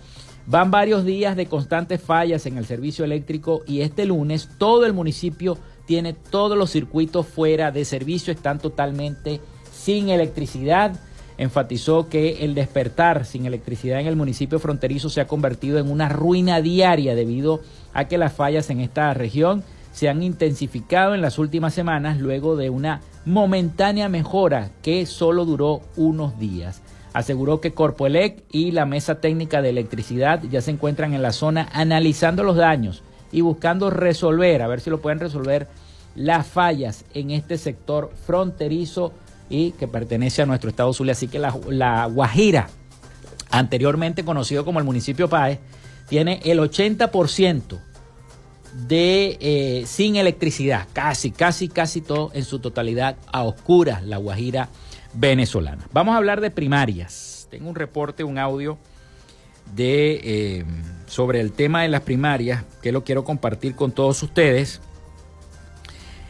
Van 0.47 0.71
varios 0.71 1.05
días 1.05 1.35
de 1.35 1.47
constantes 1.47 2.01
fallas 2.01 2.47
en 2.47 2.59
el 2.59 2.65
servicio 2.65 3.05
eléctrico 3.05 3.63
y 3.67 3.81
este 3.81 4.07
lunes 4.07 4.51
todo 4.57 4.87
el 4.87 4.93
municipio 4.93 5.59
tiene 5.85 6.13
todos 6.13 6.57
los 6.57 6.71
circuitos 6.71 7.27
fuera 7.27 7.73
de 7.73 7.85
servicio, 7.85 8.33
están 8.33 8.61
totalmente 8.61 9.41
sin 9.73 10.11
electricidad. 10.11 10.93
Enfatizó 11.37 12.09
que 12.09 12.45
el 12.45 12.55
despertar 12.55 13.25
sin 13.25 13.47
electricidad 13.47 13.99
en 13.99 14.07
el 14.07 14.15
municipio 14.15 14.61
fronterizo 14.61 15.11
se 15.11 15.23
ha 15.23 15.27
convertido 15.27 15.81
en 15.81 15.91
una 15.91 16.09
ruina 16.09 16.61
diaria 16.61 17.17
debido 17.17 17.63
a 17.95 18.05
que 18.05 18.17
las 18.17 18.33
fallas 18.33 18.71
en 18.71 18.79
esta 18.79 19.13
región 19.13 19.65
se 19.91 20.09
han 20.09 20.23
intensificado 20.23 21.17
en 21.17 21.21
las 21.21 21.41
últimas 21.41 21.75
semanas 21.75 22.19
luego 22.19 22.55
de 22.55 22.71
una 22.71 23.01
momentánea 23.25 24.09
mejora 24.09 24.71
que 24.83 25.07
solo 25.07 25.45
duró 25.45 25.83
unos 25.97 26.39
días. 26.39 26.83
Aseguró 27.13 27.61
que 27.61 27.73
Corpoelec 27.73 28.45
y 28.53 28.71
la 28.71 28.87
Mesa 28.87 29.21
Técnica 29.21 29.63
de 29.63 29.71
Electricidad 29.71 30.43
ya 30.51 30.61
se 30.61 30.71
encuentran 30.71 31.13
en 31.13 31.23
la 31.23 31.33
zona 31.33 31.69
analizando 31.73 32.45
los 32.45 32.57
daños 32.57 33.03
y 33.33 33.41
buscando 33.41 33.91
resolver, 33.91 34.63
a 34.63 34.69
ver 34.69 34.81
si 34.81 34.91
lo 34.91 35.01
pueden 35.01 35.19
resolver, 35.19 35.69
las 36.15 36.47
fallas 36.47 37.05
en 37.15 37.31
este 37.31 37.59
sector 37.59 38.13
fronterizo 38.27 39.13
y 39.49 39.73
que 39.73 39.89
pertenece 39.89 40.43
a 40.43 40.47
nuestro 40.47 40.71
estado 40.71 40.93
Zulia. 40.93 41.13
Así 41.13 41.29
que 41.29 41.39
la, 41.39 42.07
Guajira, 42.07 42.69
anteriormente 43.51 44.25
conocido 44.25 44.65
como 44.65 44.79
el 44.79 44.85
municipio 44.85 45.29
Páez, 45.29 45.59
tiene 46.09 46.41
el 46.45 46.59
80% 46.61 47.79
de 48.73 49.37
eh, 49.41 49.85
sin 49.87 50.17
electricidad, 50.17 50.87
casi, 50.93 51.31
casi, 51.31 51.69
casi 51.69 52.01
todo 52.01 52.31
en 52.35 52.45
su 52.45 52.59
totalidad 52.59 53.17
a 53.33 53.43
oscuras, 53.43 54.03
la 54.05 54.17
Guajira 54.17 54.69
venezolana. 55.15 55.87
Vamos 55.93 56.15
a 56.15 56.19
hablar 56.19 56.41
de 56.41 56.51
primarias. 56.51 57.49
Tengo 57.51 57.69
un 57.69 57.75
reporte, 57.75 58.23
un 58.25 58.39
audio 58.39 58.79
de 59.75 60.21
eh, 60.23 60.65
sobre 61.07 61.41
el 61.41 61.53
tema 61.53 61.83
de 61.83 61.89
las 61.89 62.03
primarias 62.03 62.65
que 62.83 62.93
lo 62.93 63.05
quiero 63.05 63.25
compartir 63.25 63.75
con 63.75 63.93
todos 63.93 64.23
ustedes. 64.23 64.81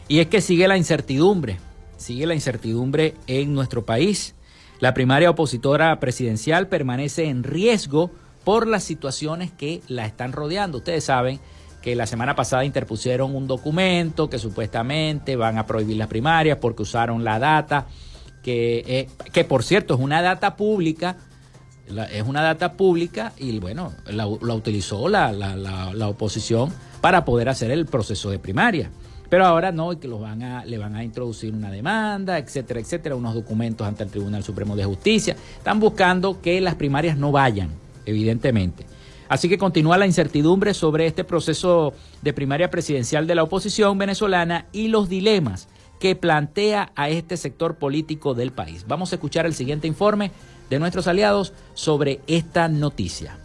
Y 0.07 0.19
es 0.19 0.27
que 0.27 0.41
sigue 0.41 0.67
la 0.67 0.77
incertidumbre, 0.77 1.57
sigue 1.97 2.25
la 2.25 2.33
incertidumbre 2.33 3.13
en 3.27 3.53
nuestro 3.53 3.85
país. 3.85 4.35
La 4.79 4.93
primaria 4.93 5.29
opositora 5.29 5.99
presidencial 5.99 6.67
permanece 6.67 7.25
en 7.25 7.43
riesgo 7.43 8.11
por 8.43 8.67
las 8.67 8.83
situaciones 8.83 9.51
que 9.51 9.81
la 9.87 10.07
están 10.07 10.31
rodeando. 10.31 10.79
Ustedes 10.79 11.03
saben 11.03 11.39
que 11.81 11.95
la 11.95 12.05
semana 12.05 12.35
pasada 12.35 12.63
interpusieron 12.63 13.35
un 13.35 13.47
documento 13.47 14.29
que 14.29 14.37
supuestamente 14.37 15.35
van 15.35 15.57
a 15.57 15.65
prohibir 15.65 15.97
las 15.97 16.07
primarias 16.07 16.57
porque 16.61 16.83
usaron 16.83 17.23
la 17.23 17.39
data, 17.39 17.87
que, 18.43 18.83
eh, 18.87 19.09
que 19.31 19.43
por 19.43 19.63
cierto 19.63 19.95
es 19.95 19.99
una 19.99 20.21
data 20.21 20.55
pública, 20.55 21.17
es 22.11 22.23
una 22.23 22.41
data 22.41 22.73
pública 22.73 23.33
y 23.37 23.57
bueno, 23.59 23.93
la, 24.05 24.27
utilizó 24.27 25.09
la, 25.09 25.31
la, 25.33 26.07
oposición 26.07 26.71
para 27.01 27.25
poder 27.25 27.49
hacer 27.49 27.71
el 27.71 27.85
proceso 27.85 28.29
de 28.29 28.39
primaria. 28.39 28.91
Pero 29.29 29.45
ahora 29.45 29.71
no, 29.71 29.93
y 29.93 29.95
que 29.95 30.09
los 30.09 30.19
van 30.19 30.43
a, 30.43 30.65
le 30.65 30.77
van 30.77 30.95
a 30.95 31.03
introducir 31.03 31.53
una 31.53 31.71
demanda, 31.71 32.37
etcétera, 32.37 32.81
etcétera, 32.81 33.15
unos 33.15 33.33
documentos 33.33 33.87
ante 33.87 34.03
el 34.03 34.09
Tribunal 34.09 34.43
Supremo 34.43 34.75
de 34.75 34.83
Justicia. 34.83 35.35
Están 35.57 35.79
buscando 35.79 36.41
que 36.41 36.59
las 36.59 36.75
primarias 36.75 37.17
no 37.17 37.31
vayan, 37.31 37.69
evidentemente. 38.05 38.85
Así 39.31 39.47
que 39.47 39.57
continúa 39.57 39.97
la 39.97 40.05
incertidumbre 40.05 40.73
sobre 40.73 41.07
este 41.07 41.23
proceso 41.23 41.93
de 42.21 42.33
primaria 42.33 42.69
presidencial 42.69 43.27
de 43.27 43.35
la 43.35 43.43
oposición 43.43 43.97
venezolana 43.97 44.65
y 44.73 44.89
los 44.89 45.07
dilemas 45.07 45.69
que 46.01 46.17
plantea 46.17 46.91
a 46.97 47.07
este 47.07 47.37
sector 47.37 47.75
político 47.75 48.33
del 48.33 48.51
país. 48.51 48.83
Vamos 48.89 49.13
a 49.13 49.15
escuchar 49.15 49.45
el 49.45 49.53
siguiente 49.53 49.87
informe 49.87 50.31
de 50.69 50.79
nuestros 50.79 51.07
aliados 51.07 51.53
sobre 51.75 52.19
esta 52.27 52.67
noticia. 52.67 53.40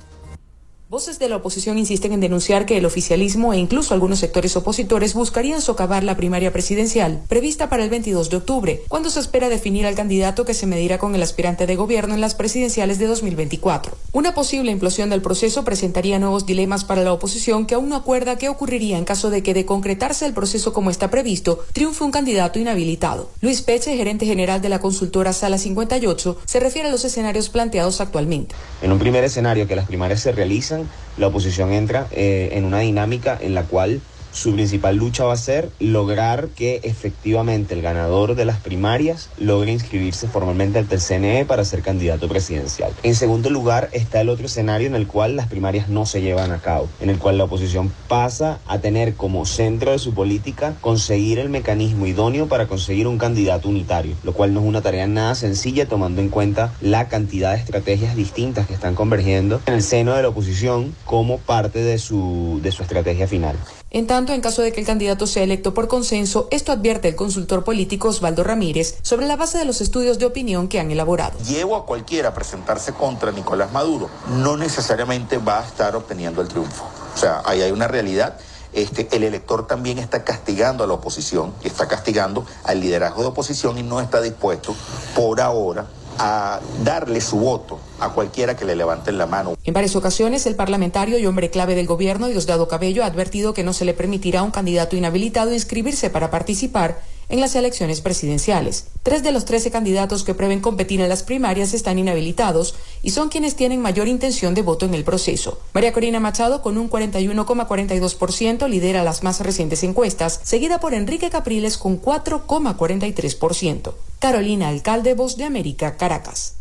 Voces 0.96 1.18
de 1.18 1.28
la 1.28 1.36
oposición 1.36 1.76
insisten 1.76 2.14
en 2.14 2.20
denunciar 2.20 2.64
que 2.64 2.78
el 2.78 2.86
oficialismo 2.86 3.52
e 3.52 3.58
incluso 3.58 3.92
algunos 3.92 4.18
sectores 4.18 4.56
opositores 4.56 5.12
buscarían 5.12 5.60
socavar 5.60 6.02
la 6.02 6.16
primaria 6.16 6.54
presidencial 6.54 7.20
prevista 7.28 7.68
para 7.68 7.84
el 7.84 7.90
22 7.90 8.30
de 8.30 8.38
octubre, 8.38 8.82
cuando 8.88 9.10
se 9.10 9.20
espera 9.20 9.50
definir 9.50 9.84
al 9.84 9.94
candidato 9.94 10.46
que 10.46 10.54
se 10.54 10.66
medirá 10.66 10.96
con 10.96 11.14
el 11.14 11.20
aspirante 11.20 11.66
de 11.66 11.76
gobierno 11.76 12.14
en 12.14 12.22
las 12.22 12.34
presidenciales 12.34 12.98
de 12.98 13.08
2024. 13.08 13.94
Una 14.12 14.32
posible 14.32 14.72
implosión 14.72 15.10
del 15.10 15.20
proceso 15.20 15.64
presentaría 15.64 16.18
nuevos 16.18 16.46
dilemas 16.46 16.86
para 16.86 17.02
la 17.02 17.12
oposición 17.12 17.66
que 17.66 17.74
aún 17.74 17.90
no 17.90 17.96
acuerda 17.96 18.38
qué 18.38 18.48
ocurriría 18.48 18.96
en 18.96 19.04
caso 19.04 19.28
de 19.28 19.42
que 19.42 19.52
de 19.52 19.66
concretarse 19.66 20.24
el 20.24 20.32
proceso 20.32 20.72
como 20.72 20.88
está 20.88 21.10
previsto, 21.10 21.62
triunfe 21.74 22.04
un 22.04 22.10
candidato 22.10 22.58
inhabilitado. 22.58 23.28
Luis 23.42 23.60
Peche, 23.60 23.98
gerente 23.98 24.24
general 24.24 24.62
de 24.62 24.70
la 24.70 24.78
consultora 24.78 25.34
Sala 25.34 25.58
58, 25.58 26.38
se 26.46 26.58
refiere 26.58 26.88
a 26.88 26.90
los 26.90 27.04
escenarios 27.04 27.50
planteados 27.50 28.00
actualmente. 28.00 28.54
En 28.80 28.92
un 28.92 28.98
primer 28.98 29.24
escenario 29.24 29.68
que 29.68 29.76
las 29.76 29.86
primarias 29.86 30.20
se 30.20 30.32
realizan 30.32 30.85
la 31.16 31.28
oposición 31.28 31.72
entra 31.72 32.06
eh, 32.10 32.50
en 32.52 32.64
una 32.64 32.80
dinámica 32.80 33.38
en 33.40 33.54
la 33.54 33.62
cual 33.62 34.00
su 34.36 34.52
principal 34.52 34.96
lucha 34.96 35.24
va 35.24 35.32
a 35.32 35.38
ser 35.38 35.70
lograr 35.80 36.48
que 36.48 36.80
efectivamente 36.84 37.72
el 37.72 37.80
ganador 37.80 38.34
de 38.34 38.44
las 38.44 38.60
primarias 38.60 39.30
logre 39.38 39.72
inscribirse 39.72 40.28
formalmente 40.28 40.78
al 40.78 40.86
CNE 40.86 41.46
para 41.46 41.64
ser 41.64 41.80
candidato 41.80 42.28
presidencial. 42.28 42.92
En 43.02 43.14
segundo 43.14 43.48
lugar 43.48 43.88
está 43.92 44.20
el 44.20 44.28
otro 44.28 44.44
escenario 44.44 44.88
en 44.88 44.94
el 44.94 45.06
cual 45.06 45.36
las 45.36 45.46
primarias 45.46 45.88
no 45.88 46.04
se 46.04 46.20
llevan 46.20 46.52
a 46.52 46.58
cabo, 46.58 46.86
en 47.00 47.08
el 47.08 47.18
cual 47.18 47.38
la 47.38 47.44
oposición 47.44 47.90
pasa 48.08 48.58
a 48.66 48.78
tener 48.78 49.14
como 49.14 49.46
centro 49.46 49.92
de 49.92 49.98
su 49.98 50.12
política 50.12 50.74
conseguir 50.82 51.38
el 51.38 51.48
mecanismo 51.48 52.06
idóneo 52.06 52.46
para 52.46 52.66
conseguir 52.66 53.06
un 53.06 53.16
candidato 53.16 53.70
unitario, 53.70 54.16
lo 54.22 54.34
cual 54.34 54.52
no 54.52 54.60
es 54.60 54.66
una 54.66 54.82
tarea 54.82 55.06
nada 55.06 55.34
sencilla 55.34 55.88
tomando 55.88 56.20
en 56.20 56.28
cuenta 56.28 56.74
la 56.82 57.08
cantidad 57.08 57.52
de 57.52 57.60
estrategias 57.60 58.14
distintas 58.14 58.66
que 58.66 58.74
están 58.74 58.96
convergiendo 58.96 59.62
en 59.64 59.72
el 59.72 59.82
seno 59.82 60.14
de 60.14 60.20
la 60.20 60.28
oposición 60.28 60.94
como 61.06 61.38
parte 61.38 61.78
de 61.78 61.96
su, 61.96 62.60
de 62.62 62.70
su 62.70 62.82
estrategia 62.82 63.26
final. 63.26 63.56
En 63.96 64.06
tanto, 64.06 64.34
en 64.34 64.42
caso 64.42 64.60
de 64.60 64.72
que 64.72 64.80
el 64.80 64.84
candidato 64.84 65.26
sea 65.26 65.42
electo 65.42 65.72
por 65.72 65.88
consenso, 65.88 66.48
esto 66.50 66.70
advierte 66.70 67.08
el 67.08 67.16
consultor 67.16 67.64
político 67.64 68.08
Osvaldo 68.08 68.44
Ramírez 68.44 68.98
sobre 69.00 69.24
la 69.24 69.36
base 69.36 69.56
de 69.56 69.64
los 69.64 69.80
estudios 69.80 70.18
de 70.18 70.26
opinión 70.26 70.68
que 70.68 70.78
han 70.78 70.90
elaborado. 70.90 71.38
Llevo 71.48 71.76
a 71.76 71.86
cualquiera 71.86 72.28
a 72.28 72.34
presentarse 72.34 72.92
contra 72.92 73.32
Nicolás 73.32 73.72
Maduro, 73.72 74.10
no 74.28 74.58
necesariamente 74.58 75.38
va 75.38 75.60
a 75.60 75.66
estar 75.66 75.96
obteniendo 75.96 76.42
el 76.42 76.48
triunfo. 76.48 76.84
O 77.14 77.18
sea, 77.18 77.40
ahí 77.46 77.62
hay 77.62 77.70
una 77.70 77.88
realidad. 77.88 78.36
Este, 78.74 79.08
el 79.16 79.24
elector 79.24 79.66
también 79.66 79.96
está 79.96 80.24
castigando 80.24 80.84
a 80.84 80.86
la 80.86 80.92
oposición, 80.92 81.54
está 81.64 81.88
castigando 81.88 82.44
al 82.64 82.80
liderazgo 82.80 83.22
de 83.22 83.28
oposición 83.28 83.78
y 83.78 83.82
no 83.82 84.02
está 84.02 84.20
dispuesto 84.20 84.76
por 85.14 85.40
ahora 85.40 85.86
a 86.18 86.60
darle 86.84 87.20
su 87.20 87.38
voto 87.38 87.78
a 88.00 88.10
cualquiera 88.10 88.56
que 88.56 88.64
le 88.64 88.76
levanten 88.76 89.18
la 89.18 89.26
mano. 89.26 89.56
En 89.64 89.74
varias 89.74 89.96
ocasiones, 89.96 90.46
el 90.46 90.54
parlamentario 90.54 91.18
y 91.18 91.26
hombre 91.26 91.50
clave 91.50 91.74
del 91.74 91.86
gobierno, 91.86 92.28
Diosdado 92.28 92.68
Cabello, 92.68 93.02
ha 93.02 93.06
advertido 93.06 93.54
que 93.54 93.64
no 93.64 93.72
se 93.72 93.84
le 93.84 93.94
permitirá 93.94 94.40
a 94.40 94.42
un 94.42 94.50
candidato 94.50 94.96
inhabilitado 94.96 95.52
inscribirse 95.52 96.10
para 96.10 96.30
participar 96.30 97.00
en 97.28 97.40
las 97.40 97.54
elecciones 97.54 98.00
presidenciales. 98.00 98.86
Tres 99.02 99.22
de 99.22 99.32
los 99.32 99.44
trece 99.44 99.70
candidatos 99.70 100.24
que 100.24 100.34
prevén 100.34 100.60
competir 100.60 101.00
en 101.00 101.08
las 101.08 101.22
primarias 101.22 101.74
están 101.74 101.98
inhabilitados 101.98 102.74
y 103.02 103.10
son 103.10 103.28
quienes 103.28 103.56
tienen 103.56 103.80
mayor 103.80 104.08
intención 104.08 104.54
de 104.54 104.62
voto 104.62 104.86
en 104.86 104.94
el 104.94 105.04
proceso. 105.04 105.60
María 105.72 105.92
Corina 105.92 106.20
Machado, 106.20 106.62
con 106.62 106.78
un 106.78 106.88
41,42%, 106.88 108.68
lidera 108.68 109.04
las 109.04 109.22
más 109.22 109.40
recientes 109.40 109.82
encuestas, 109.82 110.40
seguida 110.42 110.80
por 110.80 110.94
Enrique 110.94 111.30
Capriles 111.30 111.78
con 111.78 112.00
4,43%. 112.00 113.94
Carolina 114.18 114.68
Alcalde, 114.68 115.14
Voz 115.14 115.36
de 115.36 115.44
América, 115.44 115.96
Caracas. 115.96 116.54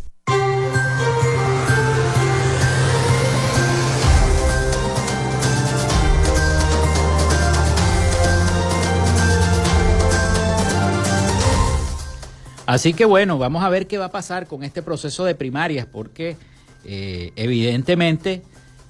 Así 12.65 12.93
que 12.93 13.05
bueno, 13.05 13.37
vamos 13.37 13.63
a 13.63 13.69
ver 13.69 13.87
qué 13.87 13.97
va 13.97 14.05
a 14.05 14.11
pasar 14.11 14.47
con 14.47 14.63
este 14.63 14.81
proceso 14.81 15.23
de 15.23 15.35
primarias, 15.35 15.85
porque 15.85 16.35
eh, 16.83 17.31
evidentemente 17.35 18.41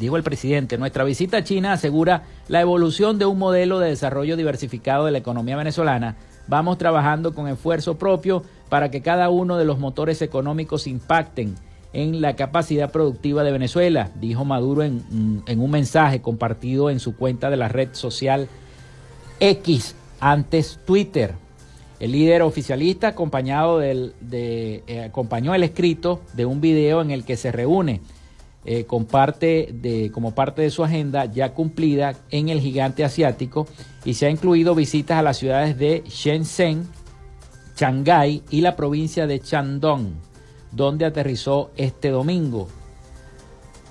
Dijo 0.00 0.16
el 0.16 0.22
presidente, 0.22 0.78
nuestra 0.78 1.04
visita 1.04 1.36
a 1.36 1.44
China 1.44 1.74
asegura 1.74 2.22
la 2.48 2.62
evolución 2.62 3.18
de 3.18 3.26
un 3.26 3.38
modelo 3.38 3.78
de 3.78 3.90
desarrollo 3.90 4.34
diversificado 4.34 5.04
de 5.04 5.10
la 5.10 5.18
economía 5.18 5.58
venezolana. 5.58 6.16
Vamos 6.48 6.78
trabajando 6.78 7.34
con 7.34 7.48
esfuerzo 7.48 7.98
propio 7.98 8.42
para 8.70 8.90
que 8.90 9.02
cada 9.02 9.28
uno 9.28 9.58
de 9.58 9.66
los 9.66 9.78
motores 9.78 10.22
económicos 10.22 10.86
impacten 10.86 11.54
en 11.92 12.22
la 12.22 12.34
capacidad 12.34 12.90
productiva 12.90 13.44
de 13.44 13.52
Venezuela, 13.52 14.10
dijo 14.18 14.46
Maduro 14.46 14.84
en, 14.84 15.04
un 15.46 15.70
mensaje 15.70 16.22
compartido 16.22 16.88
en 16.88 16.98
su 16.98 17.14
cuenta 17.14 17.50
de 17.50 17.58
la 17.58 17.68
red 17.68 17.90
social 17.92 18.48
X, 19.38 19.96
antes 20.18 20.78
Twitter. 20.86 21.34
El 21.98 22.12
líder 22.12 22.40
oficialista 22.40 23.08
acompañado 23.08 23.78
del, 23.78 24.14
de, 24.22 24.82
eh, 24.86 25.02
acompañó 25.04 25.54
el 25.54 25.62
escrito 25.62 26.22
de 26.32 26.46
un 26.46 26.62
video 26.62 27.02
en 27.02 27.10
el 27.10 27.26
que 27.26 27.36
se 27.36 27.52
reúne 27.52 28.00
eh, 28.64 28.86
de, 29.72 30.10
como 30.12 30.34
parte 30.34 30.62
de 30.62 30.70
su 30.70 30.84
agenda 30.84 31.24
ya 31.24 31.54
cumplida 31.54 32.14
en 32.30 32.48
el 32.48 32.60
gigante 32.60 33.04
asiático 33.04 33.66
y 34.04 34.14
se 34.14 34.26
ha 34.26 34.30
incluido 34.30 34.74
visitas 34.74 35.18
a 35.18 35.22
las 35.22 35.38
ciudades 35.38 35.78
de 35.78 36.02
Shenzhen, 36.06 36.86
Shanghái 37.76 38.42
y 38.50 38.60
la 38.60 38.76
provincia 38.76 39.26
de 39.26 39.38
Shandong, 39.38 40.12
donde 40.72 41.06
aterrizó 41.06 41.70
este 41.76 42.10
domingo. 42.10 42.68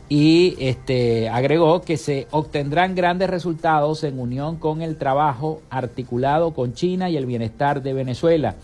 Y 0.08 0.56
este, 0.60 1.30
agregó 1.30 1.82
que 1.82 1.98
se 1.98 2.28
obtendrán 2.32 2.96
grandes 2.96 3.30
resultados 3.30 4.04
en 4.04 4.20
unión 4.20 4.58
con 4.58 4.82
el 4.82 4.98
trabajo 4.98 5.62
articulado 5.70 6.54
con 6.54 6.74
China 6.74 7.10
y 7.10 7.18
el 7.18 7.28
bienestar 7.28 7.84
de 7.84 7.94
Venezuela. 7.94 8.56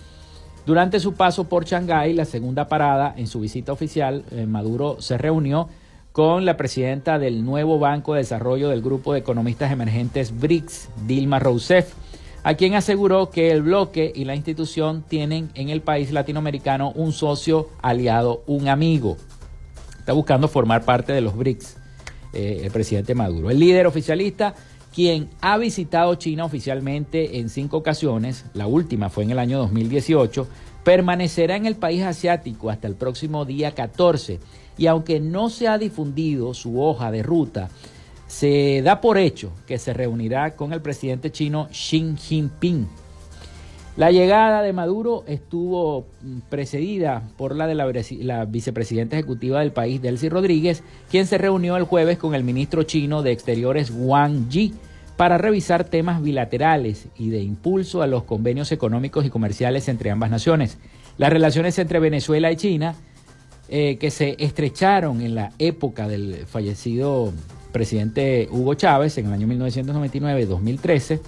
Durante 0.65 1.00
su 1.00 1.13
paso 1.13 1.44
por 1.44 1.65
Shanghái, 1.65 2.13
la 2.13 2.26
segunda 2.26 2.68
parada 2.68 3.13
en 3.15 3.28
su 3.28 3.39
visita 3.39 3.72
oficial, 3.72 4.26
eh, 4.32 4.48
Maduro 4.48 5.00
se 5.00 5.20
reunió 5.20 5.70
con 6.15 6.45
la 6.45 6.56
presidenta 6.56 7.19
del 7.19 7.43
nuevo 7.43 7.78
Banco 7.78 8.13
de 8.13 8.19
Desarrollo 8.19 8.69
del 8.69 8.82
Grupo 8.82 9.12
de 9.12 9.19
Economistas 9.19 9.69
Emergentes 9.73 10.39
BRICS, 10.39 10.88
Dilma 11.06 11.39
Rousseff, 11.39 11.91
a 12.41 12.54
quien 12.54 12.73
aseguró 12.73 13.32
que 13.32 13.51
el 13.51 13.63
bloque 13.63 14.13
y 14.15 14.23
la 14.23 14.34
institución 14.34 15.04
tienen 15.06 15.49
en 15.56 15.67
el 15.67 15.82
país 15.82 16.13
latinoamericano 16.13 16.93
un 16.95 17.12
socio 17.12 17.67
aliado, 17.82 18.43
un 18.47 18.69
amigo. 18.69 19.17
Está 19.99 20.13
buscando 20.13 20.47
formar 20.47 20.86
parte 20.86 21.12
de 21.12 21.19
los 21.19 21.36
BRICS, 21.36 21.75
eh, 22.32 22.62
el 22.63 22.71
presidente 22.71 23.13
Maduro. 23.13 23.49
El 23.49 23.60
líder 23.60 23.86
oficialista, 23.86 24.56
quien 24.93 25.28
ha 25.41 25.58
visitado 25.58 26.15
China 26.15 26.45
oficialmente 26.45 27.39
en 27.39 27.49
cinco 27.49 27.75
ocasiones, 27.75 28.45
la 28.54 28.67
última 28.67 29.10
fue 29.10 29.25
en 29.25 29.32
el 29.32 29.39
año 29.39 29.58
2018, 29.58 30.47
permanecerá 30.86 31.58
en 31.58 31.65
el 31.65 31.75
país 31.75 32.04
asiático 32.04 32.69
hasta 32.69 32.88
el 32.88 32.95
próximo 32.95 33.43
día 33.43 33.71
14 33.71 34.39
y 34.78 34.88
aunque 34.88 35.20
no 35.20 35.50
se 35.50 35.68
ha 35.68 35.78
difundido 35.78 36.54
su 36.54 36.82
hoja 36.82 37.12
de 37.12 37.24
ruta, 37.24 37.70
se 38.28 38.82
da 38.84 39.02
por 39.02 39.18
hecho 39.18 39.52
que 39.68 39.78
se 39.78 39.94
reunirá 39.94 40.56
con 40.56 40.74
el 40.74 40.82
presidente 40.82 41.32
chino 41.32 41.68
Xi 41.72 42.16
Jinping. 42.18 42.88
La 43.98 44.12
llegada 44.12 44.62
de 44.62 44.74
Maduro 44.74 45.24
estuvo 45.26 46.08
mm, 46.22 46.40
precedida 46.50 47.24
por 47.38 47.56
la 47.56 47.66
de 47.66 47.76
la, 47.76 48.46
vicepresidenta 48.46 49.16
ejecutiva 49.16 49.62
del 49.62 49.72
país, 49.72 50.02
Delcy 50.02 50.28
Rodríguez, 50.28 50.84
quien 51.10 51.28
se 51.28 51.38
reunió 51.38 51.78
el 51.78 51.84
jueves 51.84 52.18
con 52.18 52.36
el 52.36 52.44
ministro 52.44 52.84
chino 52.84 53.24
de 53.24 53.32
Exteriores 53.32 53.94
Wang 53.96 54.50
Yi 54.50 54.74
para 55.16 55.38
revisar 55.38 55.86
temas 55.86 56.22
bilaterales 56.22 57.08
y 57.18 57.30
de 57.30 57.42
impulso 57.42 58.02
a 58.02 58.08
los 58.08 58.24
convenios 58.24 58.74
económicos 58.74 59.26
y 59.26 59.30
comerciales 59.30 59.88
entre 59.88 60.12
ambas 60.12 60.30
naciones. 60.30 60.78
Las 61.18 61.32
relaciones 61.32 61.80
entre 61.80 62.00
Venezuela 62.00 62.52
y 62.52 62.58
China 62.58 62.96
eh, 63.69 63.97
que 63.97 64.12
se 64.12 64.36
estrecharon 64.39 65.21
en 65.21 65.36
la 65.36 65.51
época 65.60 66.08
del 66.08 66.45
fallecido 66.45 67.34
presidente 67.71 68.47
Hugo 68.51 68.73
Chávez 68.75 69.17
en 69.17 69.25
el 69.28 69.34
año 69.34 69.47
1999-2013, 69.47 71.19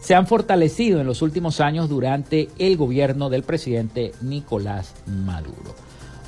se 0.00 0.14
han 0.14 0.26
fortalecido 0.26 1.00
en 1.00 1.06
los 1.06 1.22
últimos 1.22 1.60
años 1.60 1.88
durante 1.88 2.48
el 2.58 2.76
gobierno 2.76 3.30
del 3.30 3.42
presidente 3.42 4.12
Nicolás 4.20 4.94
Maduro. 5.06 5.74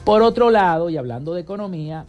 Por 0.05 0.23
otro 0.23 0.51
lado, 0.51 0.91
y 0.91 0.97
hablando 0.97 1.35
de 1.35 1.43
economía, 1.43 2.07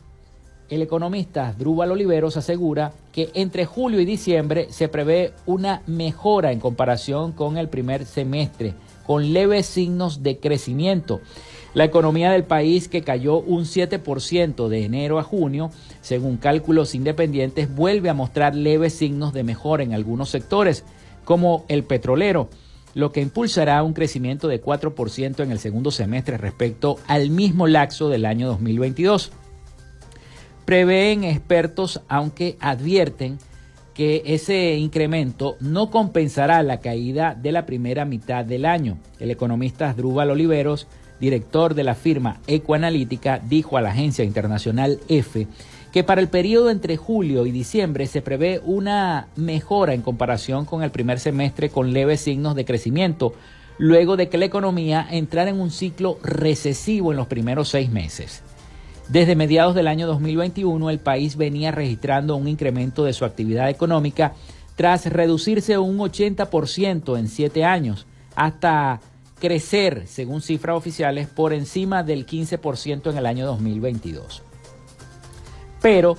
el 0.70 0.82
economista 0.82 1.54
Drúbal 1.58 1.92
Oliveros 1.92 2.38
asegura 2.38 2.94
que 3.12 3.30
entre 3.34 3.66
julio 3.66 4.00
y 4.00 4.06
diciembre 4.06 4.68
se 4.70 4.88
prevé 4.88 5.34
una 5.46 5.82
mejora 5.86 6.54
en 6.54 6.62
comparación 6.62 7.34
con 7.34 7.58
el 7.58 7.68
primer 7.68 8.06
semestre, 8.06 8.74
con 9.06 9.34
leves 9.34 9.66
signos 9.66 10.24
de 10.24 10.38
crecimiento. 10.38 11.20
La 11.74 11.86
economía 11.86 12.32
del 12.32 12.44
país, 12.44 12.90
que 12.90 13.02
cayó 13.02 13.38
un 13.38 13.64
7% 13.64 14.68
de 14.68 14.84
enero 14.84 15.20
a 15.20 15.24
junio, 15.24 15.72
según 16.02 16.36
cálculos 16.38 16.96
independientes, 16.96 17.74
vuelve 17.74 18.10
a 18.10 18.14
mostrar 18.14 18.56
leves 18.56 18.94
signos 18.94 19.32
de 19.34 19.44
mejora 19.44 19.84
en 19.84 19.94
algunos 19.94 20.30
sectores, 20.30 20.84
como 21.24 21.66
el 21.70 21.86
petrolero, 21.86 22.50
lo 22.94 23.14
que 23.14 23.22
impulsará 23.22 23.82
un 23.84 23.94
crecimiento 23.94 24.50
de 24.50 24.62
4% 24.62 25.44
en 25.44 25.52
el 25.52 25.60
segundo 25.60 25.92
semestre 25.92 26.38
respecto 26.38 26.98
al 27.08 27.30
mismo 27.30 27.68
laxo 27.68 28.10
del 28.10 28.26
año 28.26 28.48
2022. 28.48 29.32
Prevén 30.66 31.24
expertos, 31.24 32.02
aunque 32.10 32.58
advierten 32.60 33.40
que 33.94 34.24
ese 34.26 34.76
incremento 34.76 35.56
no 35.60 35.90
compensará 35.90 36.64
la 36.64 36.80
caída 36.80 37.36
de 37.36 37.52
la 37.52 37.66
primera 37.66 38.04
mitad 38.04 38.44
del 38.44 38.66
año. 38.66 38.98
El 39.20 39.32
economista 39.32 39.90
Asdrúbal 39.90 40.32
Oliveros 40.32 40.88
director 41.22 41.76
de 41.76 41.86
la 41.86 41.96
firma 41.96 42.42
Ecoanalítica, 42.48 43.40
dijo 43.40 43.78
a 43.78 43.82
la 43.82 43.92
agencia 43.92 44.26
internacional 44.26 45.00
EFE 45.08 45.48
que 45.94 46.04
para 46.04 46.22
el 46.22 46.30
periodo 46.30 46.70
entre 46.70 46.98
julio 46.98 47.46
y 47.46 47.52
diciembre 47.52 48.08
se 48.08 48.22
prevé 48.22 48.62
una 48.66 49.28
mejora 49.36 49.94
en 49.94 50.02
comparación 50.02 50.66
con 50.66 50.84
el 50.84 50.92
primer 50.92 51.20
semestre 51.20 51.70
con 51.70 51.94
leves 51.94 52.22
signos 52.22 52.56
de 52.56 52.66
crecimiento, 52.66 53.34
luego 53.78 54.18
de 54.18 54.30
que 54.30 54.38
la 54.38 54.46
economía 54.46 55.06
entrara 55.10 55.50
en 55.50 55.60
un 55.60 55.70
ciclo 55.70 56.18
recesivo 56.24 57.12
en 57.12 57.18
los 57.18 57.28
primeros 57.28 57.70
seis 57.70 57.90
meses. 57.90 58.42
Desde 59.10 59.36
mediados 59.36 59.76
del 59.76 59.88
año 59.88 60.08
2021 60.08 60.90
el 60.90 61.00
país 61.00 61.36
venía 61.36 61.72
registrando 61.72 62.38
un 62.38 62.48
incremento 62.48 63.04
de 63.04 63.14
su 63.14 63.26
actividad 63.26 63.70
económica 63.70 64.34
tras 64.78 65.06
reducirse 65.06 65.78
un 65.78 65.98
80% 66.00 67.20
en 67.20 67.28
siete 67.28 67.66
años, 67.66 68.08
hasta 68.36 69.02
crecer, 69.42 70.04
según 70.06 70.42
cifras 70.42 70.78
oficiales, 70.78 71.28
por 71.28 71.52
encima 71.52 72.04
del 72.04 72.26
15% 72.26 73.10
en 73.10 73.18
el 73.18 73.26
año 73.26 73.46
2022. 73.48 74.44
Pero 75.82 76.16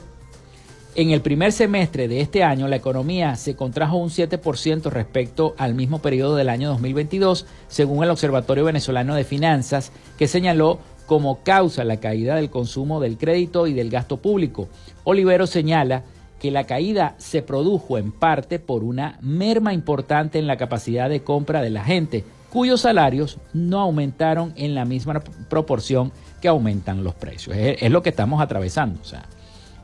en 0.96 1.10
el 1.10 1.22
primer 1.22 1.52
semestre 1.52 2.08
de 2.08 2.20
este 2.20 2.42
año 2.42 2.68
la 2.68 2.76
economía 2.76 3.36
se 3.36 3.54
contrajo 3.54 3.96
un 3.96 4.10
7% 4.10 4.90
respecto 4.90 5.54
al 5.56 5.74
mismo 5.74 6.00
periodo 6.00 6.36
del 6.36 6.50
año 6.50 6.68
2022, 6.70 7.46
según 7.68 8.02
el 8.04 8.10
Observatorio 8.10 8.64
Venezolano 8.64 9.14
de 9.14 9.24
Finanzas, 9.24 9.92
que 10.18 10.26
señaló 10.28 10.80
como 11.06 11.42
causa 11.44 11.84
la 11.84 12.00
caída 12.00 12.34
del 12.34 12.50
consumo 12.50 13.00
del 13.00 13.16
crédito 13.18 13.66
y 13.68 13.72
del 13.72 13.88
gasto 13.88 14.16
público. 14.16 14.68
Olivero 15.04 15.46
señala 15.46 16.02
que 16.40 16.50
la 16.50 16.64
caída 16.64 17.14
se 17.18 17.40
produjo 17.40 17.98
en 17.98 18.10
parte 18.10 18.58
por 18.58 18.82
una 18.82 19.16
merma 19.20 19.72
importante 19.72 20.40
en 20.40 20.48
la 20.48 20.56
capacidad 20.56 21.08
de 21.08 21.22
compra 21.22 21.62
de 21.62 21.70
la 21.70 21.84
gente, 21.84 22.24
cuyos 22.52 22.82
salarios 22.82 23.38
no 23.54 23.80
aumentaron 23.80 24.52
en 24.56 24.74
la 24.74 24.84
misma 24.84 25.20
proporción 25.48 26.12
que 26.42 26.48
aumentan 26.48 27.02
los 27.02 27.14
precios. 27.14 27.56
Es, 27.56 27.90
lo 27.90 28.02
que 28.02 28.10
estamos 28.10 28.42
atravesando. 28.42 29.00
O 29.00 29.04
sea, 29.06 29.24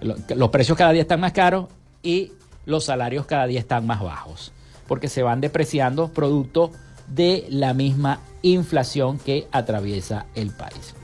los 0.03 0.51
precios 0.51 0.77
cada 0.77 0.93
día 0.93 1.01
están 1.01 1.19
más 1.19 1.33
caros 1.33 1.69
y 2.03 2.33
los 2.67 2.85
salarios 2.85 3.25
cada 3.25 3.47
día 3.47 3.59
están 3.59 3.87
más 3.87 4.03
bajos, 4.03 4.53
porque 4.87 5.09
se 5.09 5.23
van 5.23 5.41
depreciando 5.41 6.09
producto 6.09 6.71
de 7.09 7.47
la 7.49 7.73
misma 7.73 8.21
inflación 8.43 9.19
que 9.19 9.49
atraviesa 9.51 10.27
el 10.35 10.51
país. 10.51 10.95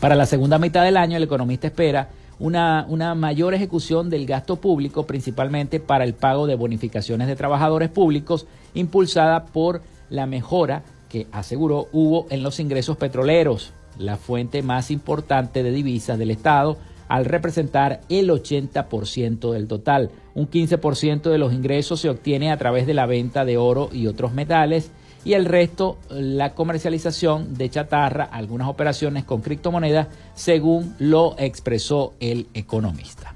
Para 0.00 0.14
la 0.14 0.24
segunda 0.24 0.58
mitad 0.58 0.84
del 0.84 0.96
año, 0.96 1.18
el 1.18 1.22
economista 1.24 1.66
espera 1.66 2.08
una, 2.38 2.86
una, 2.88 3.14
mayor 3.14 3.52
ejecución 3.52 4.08
del 4.08 4.24
gasto 4.24 4.56
público, 4.56 5.06
principalmente 5.06 5.80
para 5.80 6.04
el 6.04 6.14
pago 6.14 6.46
de 6.46 6.54
bonificaciones 6.54 7.28
de 7.28 7.36
trabajadores 7.36 7.90
públicos, 7.90 8.46
impulsada 8.72 9.44
por 9.44 9.82
la 10.10 10.26
mejora 10.26 10.82
que 11.08 11.26
aseguró 11.32 11.88
hubo 11.92 12.26
en 12.30 12.42
los 12.42 12.60
ingresos 12.60 12.96
petroleros, 12.96 13.72
la 13.98 14.16
fuente 14.16 14.62
más 14.62 14.90
importante 14.90 15.62
de 15.62 15.70
divisas 15.70 16.18
del 16.18 16.30
Estado, 16.30 16.76
al 17.08 17.24
representar 17.24 18.00
el 18.08 18.28
80% 18.28 19.52
del 19.52 19.66
total. 19.66 20.10
Un 20.34 20.48
15% 20.50 21.30
de 21.30 21.38
los 21.38 21.52
ingresos 21.52 22.00
se 22.00 22.10
obtiene 22.10 22.52
a 22.52 22.58
través 22.58 22.86
de 22.86 22.94
la 22.94 23.06
venta 23.06 23.44
de 23.44 23.56
oro 23.56 23.88
y 23.92 24.06
otros 24.06 24.32
metales 24.32 24.90
y 25.24 25.32
el 25.32 25.46
resto 25.46 25.98
la 26.10 26.54
comercialización 26.54 27.54
de 27.54 27.70
chatarra, 27.70 28.24
algunas 28.24 28.68
operaciones 28.68 29.24
con 29.24 29.40
criptomonedas, 29.40 30.08
según 30.34 30.94
lo 30.98 31.34
expresó 31.38 32.14
el 32.20 32.46
economista. 32.54 33.34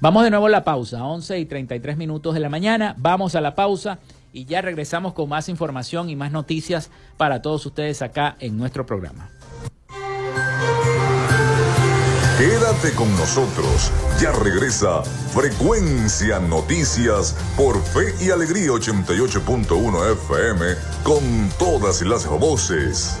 Vamos 0.00 0.24
de 0.24 0.30
nuevo 0.30 0.46
a 0.46 0.50
la 0.50 0.64
pausa, 0.64 1.04
11 1.04 1.38
y 1.38 1.46
33 1.46 1.96
minutos 1.96 2.34
de 2.34 2.40
la 2.40 2.48
mañana, 2.48 2.94
vamos 2.98 3.34
a 3.34 3.40
la 3.40 3.54
pausa 3.54 3.98
y 4.34 4.44
ya 4.44 4.60
regresamos 4.60 5.14
con 5.14 5.28
más 5.30 5.48
información 5.48 6.10
y 6.10 6.16
más 6.16 6.32
noticias 6.32 6.90
para 7.16 7.40
todos 7.40 7.64
ustedes 7.64 8.02
acá 8.02 8.36
en 8.40 8.58
nuestro 8.58 8.84
programa. 8.84 9.30
Quédate 12.36 12.92
con 12.96 13.10
nosotros, 13.16 13.92
ya 14.20 14.32
regresa 14.32 15.04
Frecuencia 15.32 16.40
Noticias 16.40 17.36
por 17.56 17.80
Fe 17.80 18.12
y 18.20 18.30
Alegría 18.30 18.70
88.1 18.70 20.12
FM 20.12 20.64
con 21.04 21.48
todas 21.56 22.02
las 22.02 22.26
voces. 22.26 23.20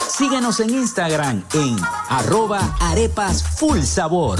Síguenos 0.17 0.59
en 0.59 0.71
Instagram 0.71 1.41
en 1.53 1.77
arroba 2.09 2.75
arepas 2.81 3.43
full 3.43 3.81
sabor. 3.81 4.39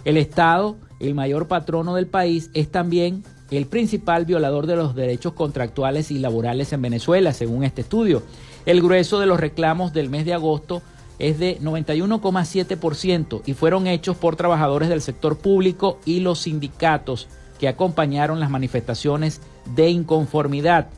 El 0.05 0.17
Estado, 0.17 0.77
el 0.99 1.15
mayor 1.15 1.47
patrono 1.47 1.95
del 1.95 2.07
país, 2.07 2.49
es 2.53 2.69
también 2.69 3.23
el 3.51 3.65
principal 3.65 4.25
violador 4.25 4.67
de 4.67 4.75
los 4.75 4.95
derechos 4.95 5.33
contractuales 5.33 6.11
y 6.11 6.19
laborales 6.19 6.73
en 6.73 6.81
Venezuela, 6.81 7.33
según 7.33 7.63
este 7.63 7.81
estudio. 7.81 8.23
El 8.65 8.81
grueso 8.81 9.19
de 9.19 9.25
los 9.25 9.39
reclamos 9.39 9.93
del 9.93 10.09
mes 10.09 10.25
de 10.25 10.33
agosto 10.33 10.81
es 11.19 11.39
de 11.39 11.59
91,7% 11.61 13.41
y 13.45 13.53
fueron 13.53 13.88
hechos 13.88 14.17
por 14.17 14.35
trabajadores 14.35 14.89
del 14.89 15.01
sector 15.01 15.38
público 15.38 15.99
y 16.05 16.19
los 16.19 16.39
sindicatos 16.39 17.27
que 17.59 17.67
acompañaron 17.67 18.39
las 18.39 18.49
manifestaciones 18.49 19.41
de 19.75 19.89
inconformidad. 19.89 20.89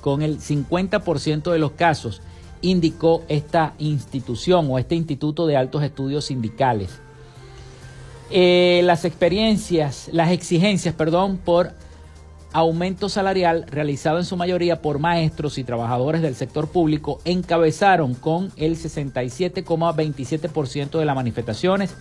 Con 0.00 0.22
el 0.22 0.38
50% 0.38 1.50
de 1.50 1.58
los 1.58 1.72
casos 1.72 2.20
indicó 2.60 3.24
esta 3.28 3.72
institución 3.78 4.68
o 4.70 4.78
este 4.78 4.94
Instituto 4.94 5.46
de 5.46 5.56
Altos 5.56 5.82
Estudios 5.82 6.26
Sindicales. 6.26 7.00
Eh, 8.30 8.82
las 8.84 9.04
experiencias, 9.04 10.08
las 10.12 10.30
exigencias, 10.32 10.94
perdón, 10.94 11.38
por 11.38 11.72
aumento 12.52 13.08
salarial 13.08 13.64
realizado 13.68 14.18
en 14.18 14.24
su 14.24 14.36
mayoría 14.36 14.80
por 14.80 14.98
maestros 14.98 15.58
y 15.58 15.64
trabajadores 15.64 16.22
del 16.22 16.34
sector 16.34 16.66
público 16.68 17.20
encabezaron 17.24 18.14
con 18.14 18.50
el 18.56 18.76
67,27% 18.76 20.98
de 20.98 21.04
las 21.04 21.14
manifestaciones, 21.14 21.94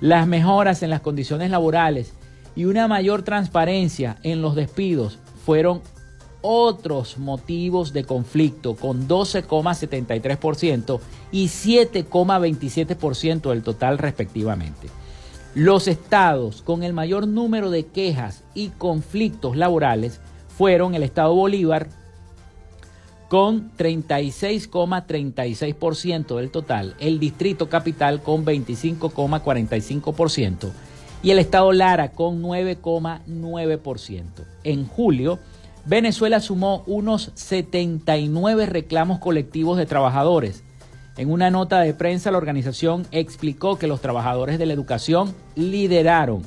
las 0.00 0.26
mejoras 0.26 0.82
en 0.82 0.88
las 0.90 1.02
condiciones 1.02 1.50
laborales 1.50 2.14
y 2.56 2.64
una 2.64 2.88
mayor 2.88 3.22
transparencia 3.22 4.16
en 4.22 4.40
los 4.42 4.54
despidos 4.54 5.18
fueron 5.44 5.82
otros 6.40 7.18
motivos 7.18 7.92
de 7.92 8.04
conflicto 8.04 8.76
con 8.76 9.08
12,73% 9.08 11.00
y 11.32 11.46
7,27% 11.46 13.50
del 13.50 13.62
total 13.62 13.98
respectivamente. 13.98 14.88
Los 15.54 15.88
estados 15.88 16.60
con 16.62 16.82
el 16.82 16.92
mayor 16.92 17.26
número 17.26 17.70
de 17.70 17.86
quejas 17.86 18.44
y 18.54 18.68
conflictos 18.68 19.56
laborales 19.56 20.20
fueron 20.56 20.94
el 20.94 21.02
estado 21.02 21.34
Bolívar 21.34 21.88
con 23.28 23.72
36,36% 23.76 26.36
del 26.36 26.50
total, 26.50 26.94
el 26.98 27.18
distrito 27.18 27.68
capital 27.68 28.22
con 28.22 28.44
25,45% 28.44 30.70
y 31.22 31.30
el 31.30 31.38
estado 31.38 31.72
Lara 31.72 32.10
con 32.12 32.42
9,9%. 32.42 34.24
En 34.64 34.86
julio, 34.86 35.38
Venezuela 35.84 36.40
sumó 36.40 36.82
unos 36.86 37.32
79 37.34 38.66
reclamos 38.66 39.18
colectivos 39.18 39.78
de 39.78 39.86
trabajadores. 39.86 40.62
En 41.16 41.30
una 41.30 41.50
nota 41.50 41.80
de 41.80 41.94
prensa, 41.94 42.30
la 42.30 42.38
organización 42.38 43.06
explicó 43.10 43.78
que 43.78 43.86
los 43.86 44.00
trabajadores 44.00 44.58
de 44.58 44.66
la 44.66 44.74
educación 44.74 45.34
lideraron 45.56 46.42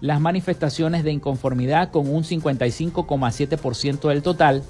las 0.00 0.20
manifestaciones 0.20 1.04
de 1.04 1.12
inconformidad 1.12 1.90
con 1.90 2.08
un 2.08 2.24
55,7% 2.24 4.08
del 4.08 4.22
total, 4.22 4.62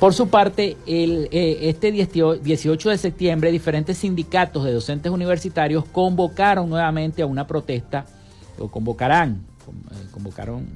Por 0.00 0.12
su 0.12 0.28
parte, 0.28 0.76
el, 0.86 1.28
eh, 1.32 1.58
este 1.62 1.90
18 1.90 2.90
de 2.90 2.98
septiembre, 2.98 3.50
diferentes 3.50 3.96
sindicatos 3.98 4.64
de 4.64 4.72
docentes 4.72 5.10
universitarios 5.10 5.86
convocaron 5.86 6.68
nuevamente 6.68 7.22
a 7.22 7.26
una 7.26 7.46
protesta, 7.46 8.04
o 8.58 8.68
convocarán, 8.68 9.46
eh, 9.66 10.06
convocaron, 10.12 10.66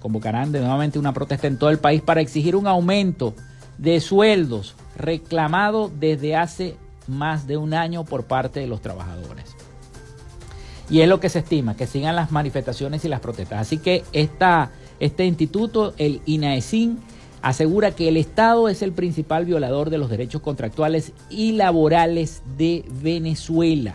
convocarán 0.00 0.52
de 0.52 0.60
nuevamente 0.60 1.00
una 1.00 1.12
protesta 1.12 1.48
en 1.48 1.58
todo 1.58 1.70
el 1.70 1.78
país 1.78 2.00
para 2.00 2.20
exigir 2.20 2.54
un 2.54 2.68
aumento 2.68 3.34
de 3.76 4.00
sueldos 4.00 4.76
reclamado 4.96 5.90
desde 5.98 6.36
hace 6.36 6.76
más 7.08 7.48
de 7.48 7.56
un 7.56 7.74
año 7.74 8.04
por 8.04 8.24
parte 8.24 8.60
de 8.60 8.68
los 8.68 8.80
trabajadores. 8.80 9.56
Y 10.90 11.00
es 11.02 11.08
lo 11.08 11.20
que 11.20 11.28
se 11.28 11.38
estima, 11.38 11.76
que 11.76 11.86
sigan 11.86 12.16
las 12.16 12.32
manifestaciones 12.32 13.04
y 13.04 13.08
las 13.08 13.20
protestas. 13.20 13.60
Así 13.60 13.78
que 13.78 14.02
este 14.12 15.24
instituto, 15.24 15.94
el 15.98 16.20
INAESIN, 16.26 16.98
asegura 17.42 17.92
que 17.92 18.08
el 18.08 18.16
Estado 18.16 18.68
es 18.68 18.82
el 18.82 18.92
principal 18.92 19.46
violador 19.46 19.88
de 19.88 19.98
los 19.98 20.10
derechos 20.10 20.42
contractuales 20.42 21.12
y 21.30 21.52
laborales 21.52 22.42
de 22.58 22.84
Venezuela. 23.02 23.94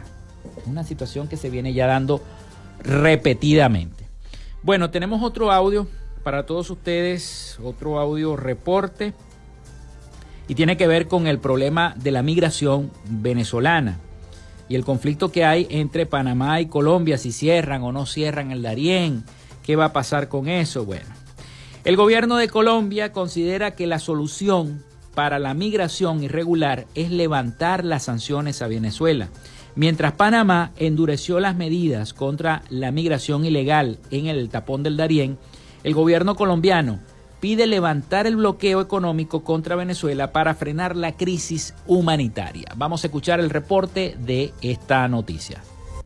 Una 0.66 0.86
situación 0.86 1.28
que 1.28 1.36
se 1.38 1.50
viene 1.50 1.74
ya 1.74 1.86
dando 1.86 2.22
repetidamente. 2.80 4.08
Bueno, 4.64 4.90
tenemos 4.90 5.22
otro 5.22 5.52
audio 5.52 5.88
para 6.24 6.46
todos 6.46 6.70
ustedes, 6.70 7.60
otro 7.62 8.00
audio 8.00 8.36
reporte, 8.38 9.14
y 10.48 10.56
tiene 10.56 10.78
que 10.78 10.88
ver 10.88 11.08
con 11.08 11.28
el 11.28 11.40
problema 11.40 11.94
de 11.98 12.12
la 12.12 12.24
migración 12.24 12.90
venezolana 13.10 14.00
y 14.68 14.76
el 14.76 14.84
conflicto 14.84 15.32
que 15.32 15.46
hay 15.46 15.68
entre 15.70 16.06
Panamá 16.06 16.60
y 16.62 16.68
Colombia, 16.68 17.18
si 17.18 17.32
cierran 17.32 17.84
o 17.84 17.92
no 17.92 18.06
cierran 18.06 18.52
el 18.52 18.62
Darién, 18.62 19.24
qué 19.64 19.76
va 19.76 19.86
a 19.86 19.94
pasar 19.94 20.28
con 20.28 20.48
eso. 20.48 20.86
Bueno, 20.86 21.06
el 21.84 21.96
gobierno 21.96 22.38
de 22.38 22.50
Colombia 22.50 23.12
considera 23.12 23.76
que 23.76 23.88
la 23.88 24.00
solución 24.00 24.84
para 25.14 25.40
la 25.40 25.54
migración 25.54 26.24
irregular 26.24 26.88
es 26.96 27.12
levantar 27.12 27.86
las 27.86 28.04
sanciones 28.04 28.62
a 28.62 28.68
Venezuela, 28.68 29.30
mientras 29.76 30.14
Panamá 30.14 30.72
endureció 30.78 31.40
las 31.40 31.56
medidas 31.56 32.14
contra 32.14 32.64
la 32.70 32.92
migración 32.92 33.46
ilegal 33.46 34.00
en 34.12 34.28
el 34.28 34.50
tapón 34.50 34.84
del 34.84 34.98
Darién, 34.98 35.38
el 35.84 35.94
gobierno 35.94 36.36
colombiano 36.36 37.00
pide 37.40 37.68
levantar 37.68 38.28
el 38.28 38.36
bloqueo 38.36 38.82
económico 38.82 39.44
contra 39.44 39.76
Venezuela 39.76 40.32
para 40.32 40.56
frenar 40.56 40.96
la 40.96 41.14
crisis 41.14 41.74
humanitaria. 41.88 42.68
Vamos 42.76 43.04
a 43.04 43.08
escuchar 43.08 43.40
el 43.40 43.50
reporte 43.50 44.18
de 44.20 44.54
esta 44.62 45.08
noticia. 45.08 45.62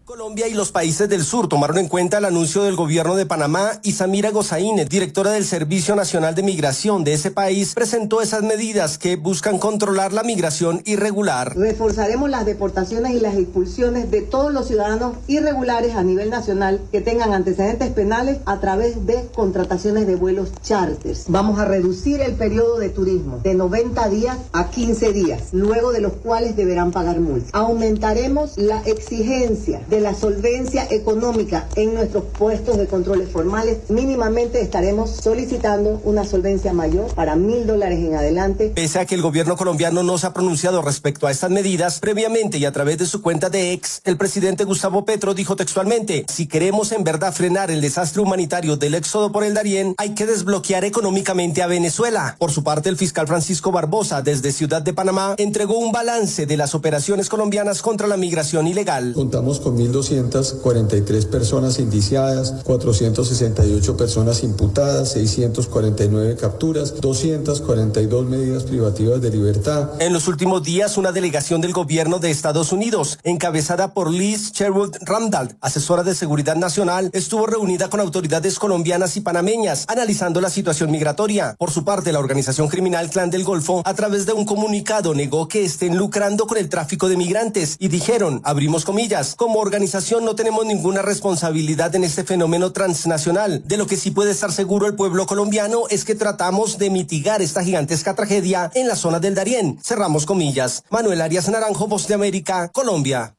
Colombia 0.09 0.47
y 0.47 0.55
los 0.55 0.71
países 0.71 1.07
del 1.07 1.23
sur 1.23 1.47
tomaron 1.47 1.77
en 1.77 1.87
cuenta 1.87 2.17
el 2.17 2.25
anuncio 2.25 2.63
del 2.63 2.75
gobierno 2.75 3.15
de 3.15 3.27
Panamá 3.27 3.73
y 3.83 3.91
Samira 3.91 4.31
Gozaine, 4.31 4.85
directora 4.85 5.29
del 5.29 5.45
Servicio 5.45 5.95
Nacional 5.95 6.33
de 6.33 6.41
Migración 6.41 7.03
de 7.03 7.13
ese 7.13 7.29
país, 7.29 7.75
presentó 7.75 8.19
esas 8.19 8.41
medidas 8.41 8.97
que 8.97 9.17
buscan 9.17 9.59
controlar 9.59 10.11
la 10.11 10.23
migración 10.23 10.81
irregular. 10.85 11.55
Reforzaremos 11.55 12.27
las 12.27 12.47
deportaciones 12.47 13.11
y 13.11 13.19
las 13.19 13.35
expulsiones 13.35 14.09
de 14.09 14.23
todos 14.23 14.51
los 14.51 14.67
ciudadanos 14.67 15.13
irregulares 15.27 15.93
a 15.93 16.01
nivel 16.01 16.31
nacional 16.31 16.81
que 16.91 17.01
tengan 17.01 17.31
antecedentes 17.31 17.91
penales 17.91 18.39
a 18.47 18.59
través 18.59 19.05
de 19.05 19.27
contrataciones 19.35 20.07
de 20.07 20.15
vuelos 20.15 20.49
charters. 20.63 21.25
Vamos 21.27 21.59
a 21.59 21.65
reducir 21.65 22.19
el 22.21 22.33
periodo 22.33 22.79
de 22.79 22.89
turismo 22.89 23.41
de 23.43 23.53
90 23.53 24.09
días 24.09 24.37
a 24.53 24.71
15 24.71 25.13
días, 25.13 25.49
luego 25.51 25.91
de 25.91 26.01
los 26.01 26.13
cuales 26.13 26.55
deberán 26.55 26.89
pagar 26.89 27.19
multas. 27.19 27.51
Aumentaremos 27.53 28.57
la 28.57 28.81
exigencia 28.87 29.83
de 29.87 29.98
la 29.99 30.13
solvencia 30.13 30.87
económica 30.89 31.67
en 31.75 31.93
nuestros 31.93 32.23
puestos 32.37 32.77
de 32.77 32.87
controles 32.87 33.29
formales, 33.29 33.89
mínimamente 33.89 34.61
estaremos 34.61 35.09
solicitando 35.09 36.01
una 36.03 36.25
solvencia 36.25 36.73
mayor 36.73 37.13
para 37.13 37.35
mil 37.35 37.67
dólares 37.67 37.99
en 37.99 38.15
adelante. 38.15 38.71
Pese 38.75 38.99
a 38.99 39.05
que 39.05 39.15
el 39.15 39.21
gobierno 39.21 39.57
colombiano 39.57 40.03
no 40.03 40.17
se 40.17 40.27
ha 40.27 40.33
pronunciado 40.33 40.81
respecto 40.81 41.27
a 41.27 41.31
estas 41.31 41.51
medidas, 41.51 41.99
previamente 41.99 42.57
y 42.57 42.65
a 42.65 42.71
través 42.71 42.97
de 42.97 43.05
su 43.05 43.21
cuenta 43.21 43.49
de 43.49 43.73
ex, 43.73 44.01
el 44.05 44.17
presidente 44.17 44.63
Gustavo 44.63 45.05
Petro 45.05 45.33
dijo 45.33 45.55
textualmente, 45.55 46.25
si 46.27 46.47
queremos 46.47 46.91
en 46.91 47.03
verdad 47.03 47.33
frenar 47.33 47.71
el 47.71 47.81
desastre 47.81 48.21
humanitario 48.21 48.77
del 48.77 48.95
éxodo 48.95 49.31
por 49.31 49.43
el 49.43 49.53
Darién, 49.53 49.95
hay 49.97 50.15
que 50.15 50.25
desbloquear 50.25 50.85
económicamente 50.85 51.61
a 51.61 51.67
Venezuela. 51.67 52.35
Por 52.39 52.51
su 52.51 52.63
parte, 52.63 52.89
el 52.89 52.97
fiscal 52.97 53.27
Francisco 53.27 53.71
Barbosa, 53.71 54.21
desde 54.21 54.51
Ciudad 54.51 54.81
de 54.81 54.93
Panamá, 54.93 55.35
entregó 55.37 55.77
un 55.77 55.91
balance 55.91 56.45
de 56.45 56.57
las 56.57 56.75
operaciones 56.75 57.29
colombianas 57.29 57.81
contra 57.81 58.07
la 58.07 58.17
migración 58.17 58.67
ilegal. 58.67 59.13
Contamos 59.13 59.59
con 59.59 59.75
4.243 59.91 61.25
personas 61.29 61.79
indiciadas, 61.79 62.51
468 62.63 63.97
personas 63.97 64.43
imputadas, 64.43 65.11
649 65.11 66.35
capturas, 66.35 66.99
242 67.01 68.25
medidas 68.25 68.63
privativas 68.63 69.21
de 69.21 69.31
libertad. 69.31 69.89
En 69.99 70.13
los 70.13 70.27
últimos 70.27 70.63
días, 70.63 70.97
una 70.97 71.11
delegación 71.11 71.61
del 71.61 71.73
gobierno 71.73 72.19
de 72.19 72.31
Estados 72.31 72.71
Unidos, 72.71 73.19
encabezada 73.23 73.93
por 73.93 74.11
Liz 74.11 74.51
Sherwood 74.51 74.95
Randall, 75.01 75.57
asesora 75.61 76.03
de 76.03 76.15
seguridad 76.15 76.55
nacional, 76.55 77.09
estuvo 77.13 77.47
reunida 77.47 77.89
con 77.89 77.99
autoridades 77.99 78.59
colombianas 78.59 79.17
y 79.17 79.21
panameñas, 79.21 79.85
analizando 79.87 80.41
la 80.41 80.49
situación 80.49 80.91
migratoria. 80.91 81.55
Por 81.57 81.71
su 81.71 81.83
parte, 81.83 82.11
la 82.11 82.19
organización 82.19 82.67
criminal 82.67 83.09
Clan 83.09 83.29
del 83.29 83.43
Golfo, 83.43 83.81
a 83.85 83.93
través 83.93 84.25
de 84.25 84.33
un 84.33 84.45
comunicado, 84.45 85.13
negó 85.13 85.47
que 85.47 85.63
estén 85.63 85.97
lucrando 85.97 86.47
con 86.47 86.57
el 86.57 86.69
tráfico 86.69 87.09
de 87.09 87.17
migrantes 87.17 87.75
y 87.79 87.87
dijeron, 87.87 88.41
abrimos 88.43 88.85
comillas, 88.85 89.35
como 89.35 89.59
organización 89.59 89.78
no 90.21 90.35
tenemos 90.35 90.65
ninguna 90.65 91.01
responsabilidad 91.01 91.95
en 91.95 92.03
este 92.03 92.23
fenómeno 92.23 92.71
transnacional. 92.71 93.61
De 93.65 93.77
lo 93.77 93.87
que 93.87 93.95
sí 93.95 94.11
puede 94.11 94.31
estar 94.31 94.51
seguro 94.51 94.87
el 94.87 94.95
pueblo 94.95 95.25
colombiano 95.25 95.83
es 95.89 96.03
que 96.03 96.15
tratamos 96.15 96.77
de 96.77 96.89
mitigar 96.89 97.41
esta 97.41 97.63
gigantesca 97.63 98.13
tragedia 98.13 98.69
en 98.75 98.87
la 98.87 98.95
zona 98.95 99.19
del 99.19 99.35
Darién. 99.35 99.79
Cerramos 99.81 100.25
comillas. 100.25 100.83
Manuel 100.89 101.21
Arias 101.21 101.47
Naranjo, 101.49 101.87
Voz 101.87 102.07
de 102.07 102.15
América, 102.15 102.69
Colombia. 102.73 103.38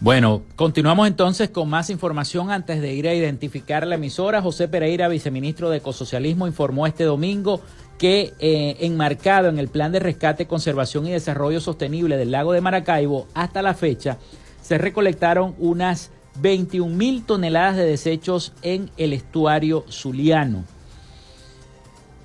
Bueno, 0.00 0.42
continuamos 0.54 1.08
entonces 1.08 1.50
con 1.50 1.68
más 1.68 1.90
información 1.90 2.52
antes 2.52 2.80
de 2.80 2.92
ir 2.92 3.08
a 3.08 3.14
identificar 3.14 3.84
la 3.84 3.96
emisora. 3.96 4.40
José 4.40 4.68
Pereira, 4.68 5.08
viceministro 5.08 5.70
de 5.70 5.78
Ecosocialismo, 5.78 6.46
informó 6.46 6.86
este 6.86 7.02
domingo 7.02 7.60
que 7.98 8.32
eh, 8.38 8.76
enmarcado 8.78 9.48
en 9.48 9.58
el 9.58 9.66
Plan 9.66 9.90
de 9.90 9.98
Rescate, 9.98 10.46
Conservación 10.46 11.08
y 11.08 11.10
Desarrollo 11.10 11.60
Sostenible 11.60 12.16
del 12.16 12.30
lago 12.30 12.52
de 12.52 12.60
Maracaibo, 12.60 13.26
hasta 13.34 13.60
la 13.60 13.74
fecha 13.74 14.18
se 14.62 14.78
recolectaron 14.78 15.56
unas 15.58 16.12
21 16.40 16.94
mil 16.94 17.24
toneladas 17.24 17.76
de 17.76 17.84
desechos 17.84 18.52
en 18.62 18.90
el 18.98 19.12
estuario 19.12 19.84
zuliano. 19.90 20.64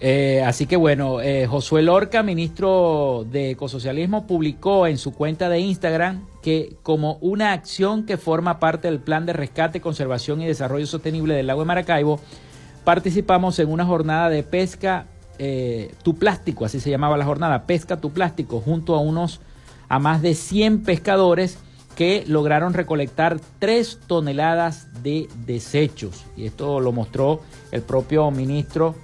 Eh, 0.05 0.43
así 0.45 0.65
que 0.65 0.75
bueno, 0.75 1.21
eh, 1.21 1.47
Josué 1.47 1.81
Lorca, 1.81 2.23
ministro 2.23 3.25
de 3.31 3.51
Ecosocialismo, 3.51 4.27
publicó 4.27 4.85
en 4.85 4.97
su 4.97 5.13
cuenta 5.13 5.47
de 5.47 5.59
Instagram 5.59 6.25
que 6.41 6.75
como 6.83 7.13
una 7.21 7.53
acción 7.53 8.05
que 8.05 8.17
forma 8.17 8.59
parte 8.59 8.89
del 8.89 8.99
plan 8.99 9.25
de 9.25 9.31
rescate, 9.31 9.79
conservación 9.79 10.41
y 10.41 10.45
desarrollo 10.45 10.85
sostenible 10.87 11.35
del 11.35 11.47
lago 11.47 11.61
de 11.61 11.67
Maracaibo, 11.67 12.19
participamos 12.83 13.57
en 13.59 13.69
una 13.69 13.85
jornada 13.85 14.27
de 14.27 14.43
pesca 14.43 15.05
eh, 15.39 15.93
tu 16.03 16.15
plástico, 16.15 16.65
así 16.65 16.81
se 16.81 16.89
llamaba 16.89 17.15
la 17.15 17.23
jornada, 17.23 17.65
pesca 17.65 18.01
tu 18.01 18.11
plástico, 18.11 18.59
junto 18.59 18.95
a 18.95 18.99
unos, 18.99 19.39
a 19.87 19.99
más 19.99 20.21
de 20.21 20.35
100 20.35 20.83
pescadores 20.83 21.59
que 21.95 22.25
lograron 22.27 22.73
recolectar 22.73 23.39
3 23.59 23.99
toneladas 24.05 25.01
de 25.01 25.29
desechos. 25.45 26.25
Y 26.35 26.45
esto 26.45 26.81
lo 26.81 26.91
mostró 26.91 27.39
el 27.71 27.83
propio 27.83 28.29
ministro 28.31 28.95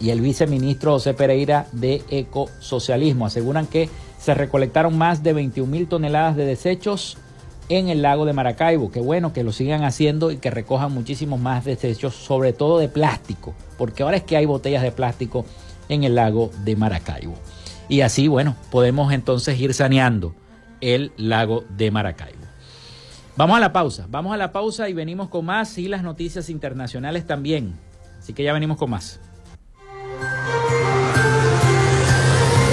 y 0.00 0.10
el 0.10 0.20
viceministro 0.20 0.92
José 0.92 1.14
Pereira 1.14 1.66
de 1.72 2.02
Ecosocialismo. 2.10 3.26
Aseguran 3.26 3.66
que 3.66 3.88
se 4.18 4.34
recolectaron 4.34 4.96
más 4.96 5.22
de 5.22 5.32
21 5.32 5.70
mil 5.70 5.88
toneladas 5.88 6.36
de 6.36 6.44
desechos 6.44 7.18
en 7.68 7.88
el 7.88 8.02
lago 8.02 8.24
de 8.24 8.32
Maracaibo. 8.32 8.90
Qué 8.90 9.00
bueno 9.00 9.32
que 9.32 9.44
lo 9.44 9.52
sigan 9.52 9.84
haciendo 9.84 10.30
y 10.30 10.38
que 10.38 10.50
recojan 10.50 10.92
muchísimos 10.92 11.40
más 11.40 11.64
desechos, 11.64 12.14
sobre 12.14 12.52
todo 12.52 12.78
de 12.78 12.88
plástico, 12.88 13.54
porque 13.76 14.02
ahora 14.02 14.16
es 14.16 14.22
que 14.22 14.36
hay 14.36 14.46
botellas 14.46 14.82
de 14.82 14.92
plástico 14.92 15.44
en 15.88 16.04
el 16.04 16.14
lago 16.14 16.50
de 16.64 16.76
Maracaibo. 16.76 17.34
Y 17.88 18.02
así, 18.02 18.28
bueno, 18.28 18.56
podemos 18.70 19.12
entonces 19.12 19.58
ir 19.58 19.74
saneando 19.74 20.34
el 20.80 21.12
lago 21.16 21.64
de 21.76 21.90
Maracaibo. 21.90 22.38
Vamos 23.36 23.56
a 23.56 23.60
la 23.60 23.72
pausa, 23.72 24.06
vamos 24.10 24.34
a 24.34 24.36
la 24.36 24.52
pausa 24.52 24.88
y 24.88 24.94
venimos 24.94 25.28
con 25.28 25.44
más 25.44 25.78
y 25.78 25.88
las 25.88 26.02
noticias 26.02 26.50
internacionales 26.50 27.26
también. 27.26 27.74
Así 28.18 28.32
que 28.32 28.42
ya 28.42 28.52
venimos 28.52 28.76
con 28.78 28.90
más. 28.90 29.20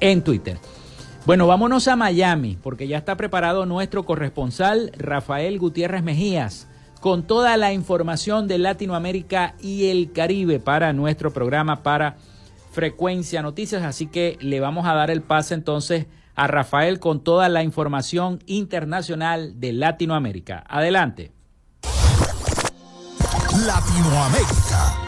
en 0.00 0.20
Twitter. 0.20 0.58
Bueno, 1.24 1.46
vámonos 1.46 1.88
a 1.88 1.96
Miami 1.96 2.58
porque 2.62 2.86
ya 2.86 2.98
está 2.98 3.16
preparado 3.16 3.64
nuestro 3.64 4.04
corresponsal 4.04 4.92
Rafael 4.98 5.58
Gutiérrez 5.58 6.02
Mejías 6.02 6.68
con 7.00 7.26
toda 7.26 7.56
la 7.56 7.72
información 7.72 8.48
de 8.48 8.58
Latinoamérica 8.58 9.54
y 9.62 9.86
el 9.86 10.12
Caribe 10.12 10.60
para 10.60 10.92
nuestro 10.92 11.32
programa 11.32 11.82
para 11.82 12.18
Frecuencia 12.76 13.40
Noticias, 13.40 13.82
así 13.84 14.06
que 14.06 14.36
le 14.42 14.60
vamos 14.60 14.86
a 14.86 14.92
dar 14.92 15.10
el 15.10 15.22
pase 15.22 15.54
entonces 15.54 16.04
a 16.34 16.46
Rafael 16.46 17.00
con 17.00 17.24
toda 17.24 17.48
la 17.48 17.62
información 17.62 18.38
internacional 18.44 19.58
de 19.58 19.72
Latinoamérica. 19.72 20.62
Adelante. 20.68 21.32
Latinoamérica. 23.66 25.05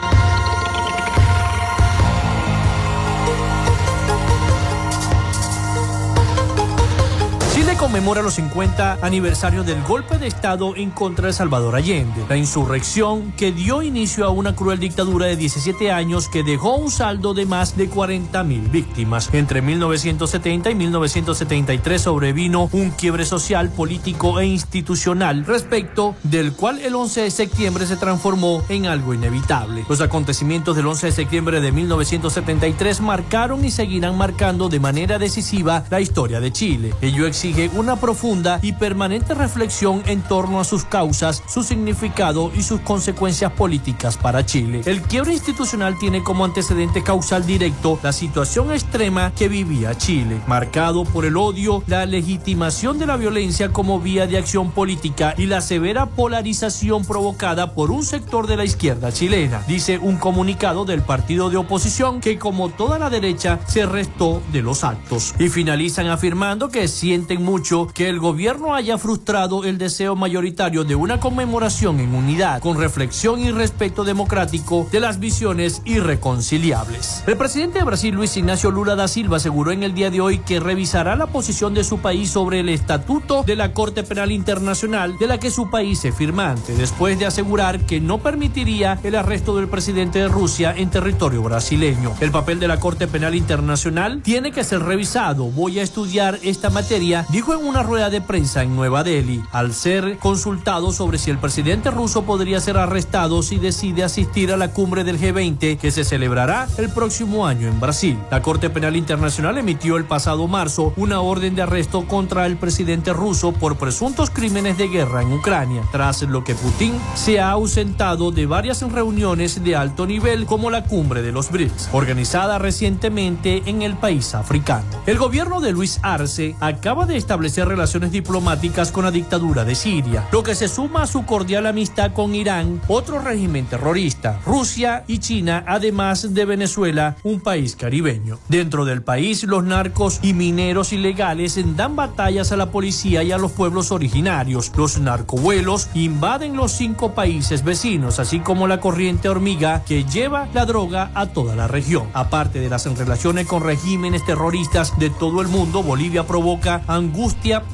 Conmemora 7.79 8.21
los 8.21 8.33
50 8.33 8.99
aniversarios 9.01 9.65
del 9.65 9.81
golpe 9.83 10.17
de 10.17 10.27
Estado 10.27 10.75
en 10.75 10.91
contra 10.91 11.27
de 11.27 11.33
Salvador 11.33 11.77
Allende, 11.77 12.25
la 12.27 12.35
insurrección 12.35 13.31
que 13.37 13.53
dio 13.53 13.81
inicio 13.81 14.25
a 14.25 14.31
una 14.31 14.53
cruel 14.53 14.79
dictadura 14.79 15.27
de 15.27 15.37
17 15.37 15.89
años 15.89 16.27
que 16.27 16.43
dejó 16.43 16.75
un 16.75 16.91
saldo 16.91 17.33
de 17.33 17.45
más 17.45 17.77
de 17.77 17.87
40 17.87 18.43
mil 18.43 18.67
víctimas. 18.67 19.29
Entre 19.31 19.61
1970 19.61 20.71
y 20.71 20.75
1973 20.75 22.01
sobrevino 22.01 22.67
un 22.73 22.89
quiebre 22.89 23.23
social, 23.23 23.69
político 23.69 24.41
e 24.41 24.45
institucional, 24.45 25.45
respecto 25.45 26.15
del 26.23 26.51
cual 26.51 26.79
el 26.79 26.95
11 26.95 27.21
de 27.21 27.31
septiembre 27.31 27.85
se 27.85 27.95
transformó 27.95 28.61
en 28.67 28.87
algo 28.87 29.13
inevitable. 29.13 29.85
Los 29.87 30.01
acontecimientos 30.01 30.75
del 30.75 30.85
11 30.85 31.05
de 31.05 31.11
septiembre 31.13 31.61
de 31.61 31.71
1973 31.71 32.99
marcaron 32.99 33.63
y 33.63 33.71
seguirán 33.71 34.17
marcando 34.17 34.67
de 34.67 34.81
manera 34.81 35.17
decisiva 35.17 35.85
la 35.89 36.01
historia 36.01 36.41
de 36.41 36.51
Chile. 36.51 36.93
Ello 37.01 37.25
exige 37.25 37.68
una 37.73 37.95
profunda 37.95 38.59
y 38.61 38.73
permanente 38.73 39.33
reflexión 39.33 40.01
en 40.05 40.21
torno 40.21 40.59
a 40.59 40.63
sus 40.63 40.85
causas, 40.85 41.43
su 41.47 41.63
significado 41.63 42.51
y 42.55 42.63
sus 42.63 42.79
consecuencias 42.81 43.51
políticas 43.51 44.17
para 44.17 44.45
Chile. 44.45 44.81
El 44.85 45.01
quiebre 45.01 45.33
institucional 45.33 45.97
tiene 45.99 46.23
como 46.23 46.45
antecedente 46.45 47.03
causal 47.03 47.45
directo 47.45 47.99
la 48.01 48.11
situación 48.11 48.71
extrema 48.71 49.31
que 49.35 49.49
vivía 49.49 49.95
Chile, 49.95 50.41
marcado 50.47 51.03
por 51.03 51.25
el 51.25 51.37
odio, 51.37 51.83
la 51.87 52.05
legitimación 52.05 52.97
de 52.97 53.05
la 53.05 53.17
violencia 53.17 53.71
como 53.71 53.99
vía 53.99 54.27
de 54.27 54.37
acción 54.37 54.71
política 54.71 55.33
y 55.37 55.45
la 55.45 55.61
severa 55.61 56.07
polarización 56.07 57.05
provocada 57.05 57.73
por 57.73 57.91
un 57.91 58.03
sector 58.03 58.47
de 58.47 58.57
la 58.57 58.65
izquierda 58.65 59.11
chilena, 59.11 59.61
dice 59.67 59.97
un 59.99 60.17
comunicado 60.17 60.85
del 60.85 61.01
partido 61.01 61.49
de 61.49 61.57
oposición 61.57 62.21
que 62.21 62.37
como 62.39 62.69
toda 62.69 62.99
la 62.99 63.09
derecha 63.09 63.59
se 63.67 63.85
restó 63.85 64.41
de 64.51 64.61
los 64.61 64.83
actos 64.83 65.35
y 65.39 65.49
finalizan 65.49 66.07
afirmando 66.07 66.69
que 66.69 66.87
sienten 66.87 67.43
mucho 67.43 67.58
que 67.93 68.07
el 68.07 68.19
gobierno 68.19 68.73
haya 68.73 68.97
frustrado 68.97 69.65
el 69.65 69.77
deseo 69.77 70.15
mayoritario 70.15 70.85
de 70.85 70.95
una 70.95 71.19
conmemoración 71.19 71.99
en 71.99 72.15
unidad, 72.15 72.61
con 72.61 72.77
reflexión 72.77 73.41
y 73.41 73.51
respeto 73.51 74.05
democrático 74.05 74.87
de 74.93 75.01
las 75.01 75.19
visiones 75.19 75.81
irreconciliables. 75.83 77.21
El 77.27 77.35
presidente 77.35 77.79
de 77.79 77.83
Brasil, 77.83 78.15
Luis 78.15 78.37
Ignacio 78.37 78.71
Lula 78.71 78.95
da 78.95 79.09
Silva, 79.09 79.37
aseguró 79.37 79.71
en 79.71 79.83
el 79.83 79.93
día 79.93 80.09
de 80.09 80.21
hoy 80.21 80.39
que 80.39 80.61
revisará 80.61 81.17
la 81.17 81.27
posición 81.27 81.73
de 81.73 81.83
su 81.83 81.99
país 81.99 82.29
sobre 82.29 82.61
el 82.61 82.69
estatuto 82.69 83.43
de 83.43 83.57
la 83.57 83.73
Corte 83.73 84.03
Penal 84.03 84.31
Internacional 84.31 85.17
de 85.17 85.27
la 85.27 85.37
que 85.37 85.51
su 85.51 85.69
país 85.69 86.05
es 86.05 86.15
firmante, 86.15 86.73
después 86.75 87.19
de 87.19 87.25
asegurar 87.25 87.85
que 87.85 87.99
no 87.99 88.19
permitiría 88.19 88.97
el 89.03 89.15
arresto 89.15 89.57
del 89.57 89.67
presidente 89.67 90.19
de 90.19 90.29
Rusia 90.29 90.73
en 90.77 90.89
territorio 90.89 91.43
brasileño. 91.43 92.13
El 92.21 92.31
papel 92.31 92.61
de 92.61 92.69
la 92.69 92.79
Corte 92.79 93.07
Penal 93.07 93.35
Internacional 93.35 94.21
tiene 94.23 94.53
que 94.53 94.63
ser 94.63 94.81
revisado. 94.81 95.45
Voy 95.45 95.79
a 95.79 95.83
estudiar 95.83 96.39
esta 96.41 96.69
materia 96.69 97.25
dijo 97.29 97.48
en 97.53 97.65
una 97.65 97.81
rueda 97.81 98.09
de 98.09 98.21
prensa 98.21 98.61
en 98.61 98.75
Nueva 98.75 99.03
Delhi, 99.03 99.43
al 99.51 99.73
ser 99.73 100.17
consultado 100.19 100.91
sobre 100.91 101.17
si 101.17 101.31
el 101.31 101.39
presidente 101.39 101.89
ruso 101.89 102.23
podría 102.23 102.59
ser 102.59 102.77
arrestado 102.77 103.41
si 103.41 103.57
decide 103.57 104.03
asistir 104.03 104.51
a 104.51 104.57
la 104.57 104.71
cumbre 104.71 105.03
del 105.03 105.19
G20 105.19 105.77
que 105.79 105.91
se 105.91 106.03
celebrará 106.03 106.67
el 106.77 106.89
próximo 106.89 107.47
año 107.47 107.67
en 107.67 107.79
Brasil. 107.79 108.19
La 108.29 108.43
Corte 108.43 108.69
Penal 108.69 108.95
Internacional 108.95 109.57
emitió 109.57 109.97
el 109.97 110.05
pasado 110.05 110.47
marzo 110.47 110.93
una 110.95 111.21
orden 111.21 111.55
de 111.55 111.63
arresto 111.63 112.05
contra 112.07 112.45
el 112.45 112.57
presidente 112.57 113.13
ruso 113.13 113.51
por 113.51 113.77
presuntos 113.77 114.29
crímenes 114.29 114.77
de 114.77 114.87
guerra 114.87 115.23
en 115.23 115.33
Ucrania, 115.33 115.81
tras 115.91 116.21
lo 116.21 116.43
que 116.43 116.55
Putin 116.55 116.93
se 117.15 117.39
ha 117.39 117.51
ausentado 117.51 118.31
de 118.31 118.45
varias 118.45 118.81
reuniones 118.81 119.63
de 119.63 119.75
alto 119.75 120.05
nivel 120.05 120.45
como 120.45 120.69
la 120.69 120.83
cumbre 120.83 121.21
de 121.23 121.31
los 121.31 121.49
BRICS, 121.49 121.89
organizada 121.93 122.59
recientemente 122.59 123.63
en 123.65 123.81
el 123.81 123.95
país 123.95 124.35
africano. 124.35 124.85
El 125.07 125.17
gobierno 125.17 125.61
de 125.61 125.71
Luis 125.71 125.99
Arce 126.03 126.55
acaba 126.59 127.05
de 127.05 127.17
establecer 127.17 127.38
relaciones 127.39 128.11
diplomáticas 128.11 128.91
con 128.91 129.05
la 129.05 129.11
dictadura 129.11 129.63
de 129.63 129.75
Siria, 129.75 130.27
lo 130.31 130.43
que 130.43 130.55
se 130.55 130.67
suma 130.67 131.03
a 131.03 131.07
su 131.07 131.25
cordial 131.25 131.65
amistad 131.65 132.11
con 132.13 132.35
Irán, 132.35 132.81
otro 132.87 133.19
régimen 133.19 133.65
terrorista, 133.65 134.39
Rusia 134.45 135.03
y 135.07 135.19
China, 135.19 135.63
además 135.67 136.33
de 136.33 136.45
Venezuela, 136.45 137.15
un 137.23 137.39
país 137.39 137.75
caribeño. 137.75 138.39
Dentro 138.49 138.85
del 138.85 139.01
país, 139.03 139.43
los 139.43 139.63
narcos 139.63 140.19
y 140.21 140.33
mineros 140.33 140.91
ilegales 140.91 141.59
dan 141.75 141.95
batallas 141.95 142.51
a 142.51 142.57
la 142.57 142.71
policía 142.71 143.23
y 143.23 143.31
a 143.31 143.37
los 143.37 143.51
pueblos 143.51 143.91
originarios. 143.91 144.71
Los 144.75 144.99
narcovuelos 144.99 145.89
invaden 145.93 146.55
los 146.55 146.73
cinco 146.73 147.13
países 147.13 147.63
vecinos, 147.63 148.19
así 148.19 148.39
como 148.39 148.67
la 148.67 148.79
corriente 148.79 149.29
hormiga 149.29 149.83
que 149.85 150.03
lleva 150.03 150.47
la 150.53 150.65
droga 150.65 151.11
a 151.13 151.27
toda 151.27 151.55
la 151.55 151.67
región. 151.67 152.07
Aparte 152.13 152.59
de 152.59 152.69
las 152.69 152.85
relaciones 152.97 153.47
con 153.47 153.63
regímenes 153.63 154.25
terroristas 154.25 154.97
de 154.99 155.09
todo 155.09 155.41
el 155.41 155.47
mundo, 155.47 155.83
Bolivia 155.83 156.25
provoca 156.25 156.81
angustia 156.87 157.18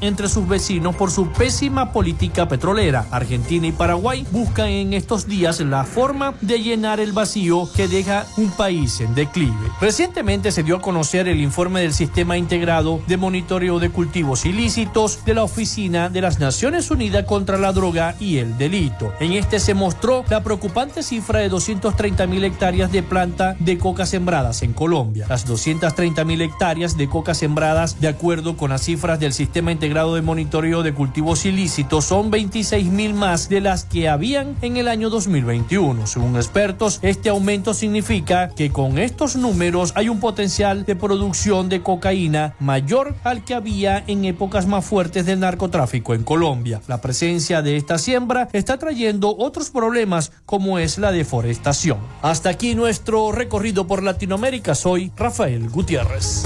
entre 0.01 0.27
sus 0.27 0.47
vecinos 0.47 0.95
por 0.95 1.11
su 1.11 1.27
pésima 1.27 1.91
política 1.91 2.47
petrolera. 2.47 3.05
Argentina 3.11 3.67
y 3.67 3.71
Paraguay 3.71 4.25
buscan 4.31 4.67
en 4.69 4.93
estos 4.93 5.27
días 5.27 5.59
la 5.59 5.83
forma 5.83 6.33
de 6.41 6.61
llenar 6.61 6.99
el 6.99 7.11
vacío 7.11 7.69
que 7.75 7.87
deja 7.87 8.25
un 8.37 8.49
país 8.49 9.01
en 9.01 9.13
declive. 9.13 9.53
Recientemente 9.79 10.51
se 10.51 10.63
dio 10.63 10.77
a 10.77 10.81
conocer 10.81 11.27
el 11.27 11.41
informe 11.41 11.81
del 11.81 11.93
Sistema 11.93 12.37
Integrado 12.37 13.01
de 13.07 13.17
Monitoreo 13.17 13.77
de 13.79 13.91
Cultivos 13.91 14.45
Ilícitos 14.45 15.23
de 15.25 15.35
la 15.35 15.43
Oficina 15.43 16.09
de 16.09 16.21
las 16.21 16.39
Naciones 16.39 16.89
Unidas 16.89 17.25
contra 17.25 17.57
la 17.57 17.71
Droga 17.71 18.15
y 18.19 18.37
el 18.37 18.57
Delito. 18.57 19.13
En 19.19 19.33
este 19.33 19.59
se 19.59 19.75
mostró 19.75 20.25
la 20.27 20.43
preocupante 20.43 21.03
cifra 21.03 21.39
de 21.39 21.49
230 21.49 22.25
mil 22.25 22.43
hectáreas 22.43 22.91
de 22.91 23.03
planta 23.03 23.55
de 23.59 23.77
coca 23.77 24.07
sembradas 24.07 24.63
en 24.63 24.73
Colombia. 24.73 25.27
Las 25.29 25.45
230 25.45 26.25
mil 26.25 26.41
hectáreas 26.41 26.97
de 26.97 27.07
coca 27.07 27.35
sembradas, 27.35 28.01
de 28.01 28.07
acuerdo 28.07 28.57
con 28.57 28.71
las 28.71 28.81
cifras 28.81 29.19
del 29.19 29.34
Sistema 29.35 29.73
Integrado 29.73 30.15
de 30.15 30.21
Monitoreo 30.21 30.81
de 30.81 30.93
Cultivos 30.93 31.45
Ilícitos 31.45 32.05
son 32.05 32.31
26 32.31 32.87
mil 32.87 33.13
más 33.13 33.49
de 33.49 33.59
las 33.59 33.83
que 33.83 34.07
habían 34.07 34.55
en 34.61 34.77
el 34.77 34.87
año 34.87 35.09
2021. 35.09 36.07
Según 36.07 36.37
expertos, 36.37 36.99
este 37.01 37.27
aumento 37.27 37.73
significa 37.73 38.47
que 38.55 38.71
con 38.71 38.97
estos 38.97 39.35
números 39.35 39.91
hay 39.95 40.07
un 40.07 40.21
potencial 40.21 40.85
de 40.85 40.95
producción 40.95 41.67
de 41.67 41.81
cocaína 41.81 42.55
mayor 42.61 43.13
al 43.25 43.43
que 43.43 43.55
había 43.55 44.05
en 44.07 44.23
épocas 44.23 44.67
más 44.67 44.85
fuertes 44.85 45.25
del 45.25 45.41
narcotráfico 45.41 46.13
en 46.13 46.23
Colombia. 46.23 46.79
La 46.87 47.01
presencia 47.01 47.61
de 47.61 47.75
esta 47.75 47.97
siembra 47.97 48.47
está 48.53 48.77
trayendo 48.77 49.35
otros 49.37 49.69
problemas 49.69 50.31
como 50.45 50.79
es 50.79 50.97
la 50.97 51.11
deforestación. 51.11 51.97
Hasta 52.21 52.49
aquí 52.49 52.73
nuestro 52.73 53.33
recorrido 53.33 53.85
por 53.85 54.01
Latinoamérica. 54.01 54.75
Soy 54.75 55.11
Rafael 55.17 55.69
Gutiérrez. 55.69 56.45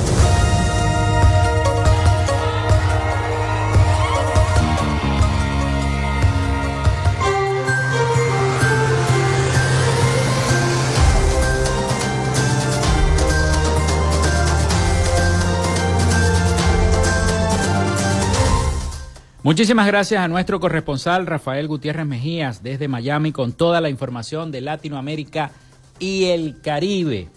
Muchísimas 19.41 19.87
gracias 19.87 20.21
a 20.21 20.27
nuestro 20.27 20.59
corresponsal 20.59 21.25
Rafael 21.25 21.69
Gutiérrez 21.69 22.05
Mejías 22.05 22.61
desde 22.61 22.89
Miami 22.89 23.31
con 23.31 23.53
toda 23.53 23.79
la 23.79 23.89
información 23.89 24.51
de 24.51 24.59
Latinoamérica 24.59 25.51
y 25.97 26.25
el 26.25 26.59
Caribe. 26.59 27.29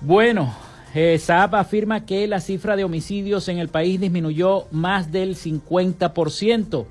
Bueno, 0.00 0.54
eh, 0.94 1.20
afirma 1.26 2.06
que 2.06 2.28
la 2.28 2.40
cifra 2.40 2.76
de 2.76 2.84
homicidios 2.84 3.48
en 3.48 3.58
el 3.58 3.66
país 3.66 4.00
disminuyó 4.00 4.66
más 4.70 5.10
del 5.10 5.34
50%. 5.34 6.86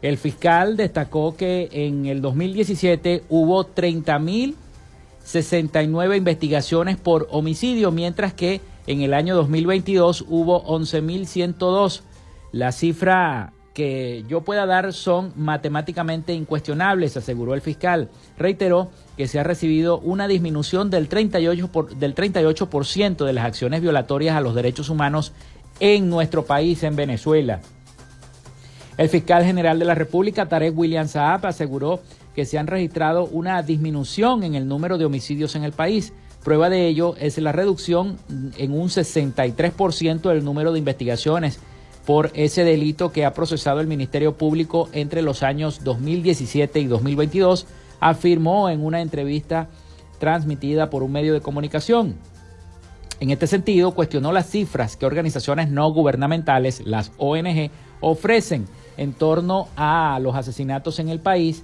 El 0.00 0.16
fiscal 0.16 0.76
destacó 0.76 1.36
que 1.36 1.70
en 1.72 2.06
el 2.06 2.22
2017 2.22 3.24
hubo 3.30 3.66
30.069 3.66 6.16
investigaciones 6.16 6.96
por 6.96 7.26
homicidio, 7.32 7.90
mientras 7.90 8.32
que 8.32 8.60
en 8.86 9.02
el 9.02 9.12
año 9.12 9.34
2022 9.34 10.24
hubo 10.28 10.64
11.102 10.66 12.02
la 12.52 12.72
cifra 12.72 13.52
que 13.78 14.24
yo 14.26 14.40
pueda 14.40 14.66
dar 14.66 14.92
son 14.92 15.32
matemáticamente 15.36 16.34
incuestionables, 16.34 17.16
aseguró 17.16 17.54
el 17.54 17.60
fiscal. 17.60 18.08
Reiteró 18.36 18.90
que 19.16 19.28
se 19.28 19.38
ha 19.38 19.44
recibido 19.44 20.00
una 20.00 20.26
disminución 20.26 20.90
del 20.90 21.08
38%, 21.08 21.68
por, 21.68 21.94
del 21.94 22.14
38 22.14 22.68
de 23.24 23.32
las 23.32 23.44
acciones 23.44 23.80
violatorias 23.80 24.36
a 24.36 24.40
los 24.40 24.56
derechos 24.56 24.90
humanos 24.90 25.32
en 25.78 26.10
nuestro 26.10 26.44
país, 26.44 26.82
en 26.82 26.96
Venezuela. 26.96 27.60
El 28.96 29.08
fiscal 29.08 29.44
general 29.44 29.78
de 29.78 29.84
la 29.84 29.94
República, 29.94 30.48
Tarek 30.48 30.76
William 30.76 31.06
Saab, 31.06 31.46
aseguró 31.46 32.00
que 32.34 32.44
se 32.46 32.58
han 32.58 32.66
registrado 32.66 33.26
una 33.26 33.62
disminución 33.62 34.42
en 34.42 34.56
el 34.56 34.66
número 34.66 34.98
de 34.98 35.04
homicidios 35.04 35.54
en 35.54 35.62
el 35.62 35.70
país. 35.70 36.12
Prueba 36.42 36.68
de 36.68 36.88
ello 36.88 37.14
es 37.20 37.38
la 37.38 37.52
reducción 37.52 38.18
en 38.56 38.72
un 38.72 38.88
63% 38.88 40.20
del 40.32 40.44
número 40.44 40.72
de 40.72 40.80
investigaciones 40.80 41.60
por 42.08 42.30
ese 42.32 42.64
delito 42.64 43.12
que 43.12 43.26
ha 43.26 43.34
procesado 43.34 43.80
el 43.80 43.86
Ministerio 43.86 44.34
Público 44.34 44.88
entre 44.94 45.20
los 45.20 45.42
años 45.42 45.84
2017 45.84 46.80
y 46.80 46.86
2022, 46.86 47.66
afirmó 48.00 48.70
en 48.70 48.82
una 48.82 49.02
entrevista 49.02 49.68
transmitida 50.18 50.88
por 50.88 51.02
un 51.02 51.12
medio 51.12 51.34
de 51.34 51.42
comunicación. 51.42 52.14
En 53.20 53.28
este 53.28 53.46
sentido, 53.46 53.92
cuestionó 53.92 54.32
las 54.32 54.48
cifras 54.48 54.96
que 54.96 55.04
organizaciones 55.04 55.68
no 55.68 55.92
gubernamentales, 55.92 56.80
las 56.86 57.12
ONG, 57.18 57.70
ofrecen 58.00 58.64
en 58.96 59.12
torno 59.12 59.68
a 59.76 60.18
los 60.22 60.34
asesinatos 60.34 61.00
en 61.00 61.10
el 61.10 61.20
país 61.20 61.62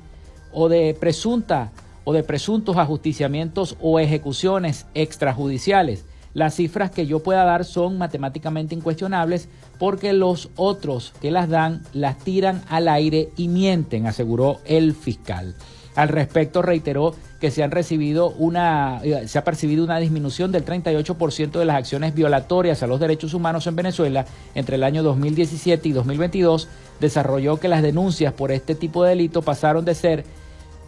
o 0.52 0.68
de 0.68 0.92
presunta 0.92 1.72
o 2.04 2.12
de 2.12 2.22
presuntos 2.22 2.76
ajusticiamientos 2.76 3.78
o 3.80 3.98
ejecuciones 3.98 4.84
extrajudiciales. 4.92 6.04
Las 6.34 6.56
cifras 6.56 6.90
que 6.90 7.06
yo 7.06 7.22
pueda 7.22 7.44
dar 7.44 7.64
son 7.64 7.96
matemáticamente 7.96 8.74
incuestionables 8.74 9.48
porque 9.78 10.12
los 10.12 10.50
otros 10.56 11.14
que 11.22 11.30
las 11.30 11.48
dan 11.48 11.82
las 11.92 12.18
tiran 12.18 12.62
al 12.68 12.88
aire 12.88 13.30
y 13.36 13.48
mienten, 13.48 14.06
aseguró 14.06 14.60
el 14.64 14.94
fiscal. 14.94 15.54
Al 15.94 16.08
respecto 16.08 16.60
reiteró 16.60 17.14
que 17.40 17.52
se 17.52 17.62
han 17.62 17.70
recibido 17.70 18.30
una 18.30 19.00
eh, 19.04 19.28
se 19.28 19.38
ha 19.38 19.44
percibido 19.44 19.84
una 19.84 19.98
disminución 19.98 20.50
del 20.50 20.64
38% 20.64 21.52
de 21.52 21.64
las 21.64 21.76
acciones 21.76 22.14
violatorias 22.14 22.82
a 22.82 22.88
los 22.88 22.98
derechos 22.98 23.32
humanos 23.32 23.66
en 23.68 23.76
Venezuela 23.76 24.26
entre 24.56 24.74
el 24.74 24.82
año 24.82 25.04
2017 25.04 25.88
y 25.88 25.92
2022. 25.92 26.68
Desarrolló 27.00 27.60
que 27.60 27.68
las 27.68 27.82
denuncias 27.82 28.32
por 28.32 28.50
este 28.50 28.74
tipo 28.74 29.04
de 29.04 29.10
delito 29.10 29.42
pasaron 29.42 29.84
de 29.84 29.94
ser 29.94 30.24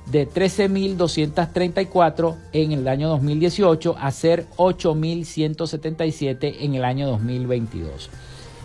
de 0.07 0.29
13.234 0.29 2.37
en 2.53 2.73
el 2.73 2.89
año 2.89 3.09
2018 3.09 3.97
a 3.99 4.11
ser 4.13 4.47
8.177 4.57 6.57
en 6.61 6.75
el 6.75 6.85
año 6.85 7.07
2022. 7.09 8.11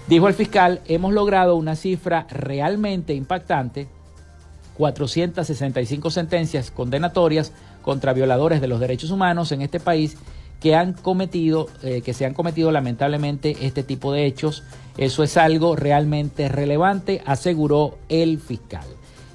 Dijo 0.07 0.27
el 0.27 0.33
fiscal, 0.33 0.81
hemos 0.87 1.13
logrado 1.13 1.55
una 1.55 1.75
cifra 1.75 2.25
realmente 2.29 3.13
impactante, 3.13 3.87
465 4.77 6.11
sentencias 6.11 6.71
condenatorias 6.71 7.51
contra 7.81 8.13
violadores 8.13 8.61
de 8.61 8.67
los 8.67 8.79
derechos 8.79 9.11
humanos 9.11 9.51
en 9.51 9.61
este 9.61 9.79
país 9.79 10.17
que 10.59 10.75
han 10.75 10.93
cometido, 10.93 11.67
eh, 11.81 12.01
que 12.01 12.13
se 12.13 12.25
han 12.25 12.33
cometido 12.33 12.71
lamentablemente 12.71 13.57
este 13.61 13.83
tipo 13.83 14.13
de 14.13 14.25
hechos. 14.25 14.63
Eso 14.97 15.23
es 15.23 15.37
algo 15.37 15.75
realmente 15.75 16.49
relevante, 16.49 17.21
aseguró 17.25 17.97
el 18.09 18.39
fiscal. 18.39 18.85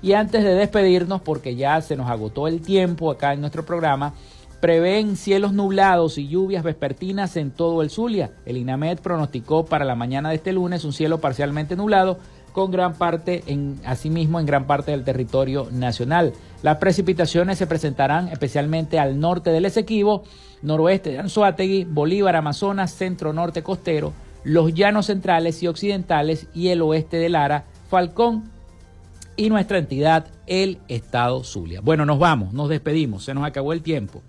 Y 0.07 0.13
antes 0.13 0.45
de 0.45 0.55
despedirnos, 0.55 1.21
porque 1.21 1.57
ya 1.57 1.81
se 1.81 1.97
nos 1.97 2.09
agotó 2.09 2.47
el 2.47 2.61
tiempo 2.61 3.11
acá 3.11 3.33
en 3.33 3.41
nuestro 3.41 3.67
programa, 3.67 4.15
prevén 4.61 5.17
cielos 5.17 5.53
nublados 5.53 6.17
y 6.17 6.29
lluvias 6.29 6.63
vespertinas 6.63 7.37
en 7.37 7.51
todo 7.51 7.83
el 7.83 7.91
Zulia. 7.91 8.31
El 8.45 8.57
INAMED 8.57 9.01
pronosticó 9.01 9.65
para 9.65 9.85
la 9.85 9.97
mañana 9.97 10.29
de 10.29 10.37
este 10.37 10.53
lunes 10.53 10.85
un 10.85 10.93
cielo 10.93 11.19
parcialmente 11.19 11.75
nublado 11.75 12.21
con 12.53 12.71
gran 12.71 12.95
parte, 12.95 13.43
en, 13.49 13.81
asimismo 13.85 14.39
en 14.39 14.47
gran 14.47 14.69
parte 14.69 14.93
del 14.93 15.03
territorio 15.03 15.67
nacional. 15.73 16.35
Las 16.63 16.77
precipitaciones 16.77 17.59
se 17.59 17.67
presentarán 17.67 18.29
especialmente 18.29 19.01
al 19.01 19.19
norte 19.19 19.51
del 19.51 19.65
Esequibo, 19.65 20.23
noroeste 20.63 21.11
de 21.11 21.19
Anzuategui, 21.19 21.83
Bolívar, 21.83 22.37
Amazonas, 22.37 22.93
centro 22.93 23.33
norte 23.33 23.65
costero, 23.65 24.13
los 24.45 24.73
llanos 24.73 25.07
centrales 25.07 25.65
y 25.65 25.67
occidentales 25.67 26.47
y 26.55 26.69
el 26.69 26.83
oeste 26.83 27.17
de 27.17 27.29
Lara, 27.29 27.65
Falcón, 27.89 28.55
y 29.37 29.51
nuestra 29.51 29.78
entidad, 29.78 30.26
el 30.47 30.78
Estado 30.89 31.45
Zulia. 31.45 31.80
Bueno, 31.80 32.07
nos 32.07 32.18
vamos, 32.18 32.53
nos 32.53 32.68
despedimos, 32.68 33.24
se 33.24 33.34
nos 33.34 33.45
acabó 33.45 33.72
el 33.72 33.82
tiempo. 33.82 34.22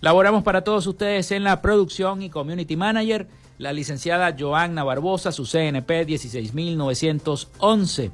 Laboramos 0.00 0.42
para 0.42 0.64
todos 0.64 0.86
ustedes 0.86 1.30
en 1.32 1.44
la 1.44 1.60
producción 1.62 2.22
y 2.22 2.30
community 2.30 2.76
manager, 2.76 3.28
la 3.58 3.72
licenciada 3.72 4.34
Joanna 4.38 4.84
Barbosa, 4.84 5.32
su 5.32 5.44
CNP 5.44 6.06
16911. 6.06 8.10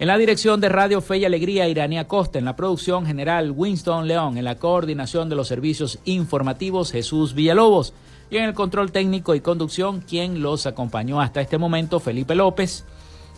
En 0.00 0.06
la 0.06 0.16
dirección 0.16 0.60
de 0.60 0.68
Radio 0.68 1.00
Fe 1.00 1.18
y 1.18 1.24
Alegría, 1.24 1.66
Irania 1.66 2.06
Costa. 2.06 2.38
En 2.38 2.44
la 2.44 2.54
producción 2.54 3.04
general, 3.04 3.50
Winston 3.50 4.06
León. 4.06 4.38
En 4.38 4.44
la 4.44 4.54
coordinación 4.54 5.28
de 5.28 5.34
los 5.34 5.48
servicios 5.48 5.98
informativos, 6.04 6.92
Jesús 6.92 7.34
Villalobos. 7.34 7.94
Y 8.30 8.36
en 8.36 8.44
el 8.44 8.54
control 8.54 8.92
técnico 8.92 9.34
y 9.34 9.40
conducción, 9.40 10.00
quien 10.00 10.40
los 10.40 10.66
acompañó 10.66 11.20
hasta 11.20 11.40
este 11.40 11.58
momento, 11.58 11.98
Felipe 11.98 12.36
López 12.36 12.84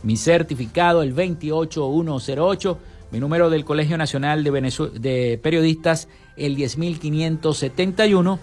mi 0.03 0.17
certificado 0.17 1.03
el 1.03 1.13
28108, 1.13 2.79
mi 3.11 3.21
número 3.21 3.51
del 3.51 3.65
Colegio 3.65 3.99
Nacional 3.99 4.45
de, 4.45 4.51
de 5.01 5.41
Periodistas 5.43 6.07
el 6.37 6.55
10571, 6.57 8.39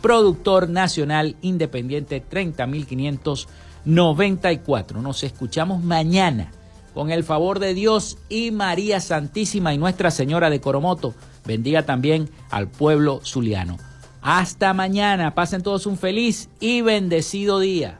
productor 0.00 0.68
nacional 0.68 1.36
independiente 1.42 2.20
30594. 2.20 5.02
Nos 5.02 5.24
escuchamos 5.24 5.82
mañana 5.82 6.52
con 6.94 7.10
el 7.10 7.24
favor 7.24 7.58
de 7.58 7.74
Dios 7.74 8.16
y 8.28 8.50
María 8.50 9.00
Santísima 9.00 9.72
y 9.74 9.78
Nuestra 9.78 10.10
Señora 10.10 10.50
de 10.50 10.60
Coromoto. 10.60 11.14
Bendiga 11.46 11.84
también 11.84 12.28
al 12.50 12.68
pueblo 12.68 13.20
zuliano. 13.24 13.78
Hasta 14.22 14.74
mañana, 14.74 15.34
pasen 15.34 15.62
todos 15.62 15.86
un 15.86 15.96
feliz 15.96 16.50
y 16.60 16.82
bendecido 16.82 17.58
día. 17.58 17.99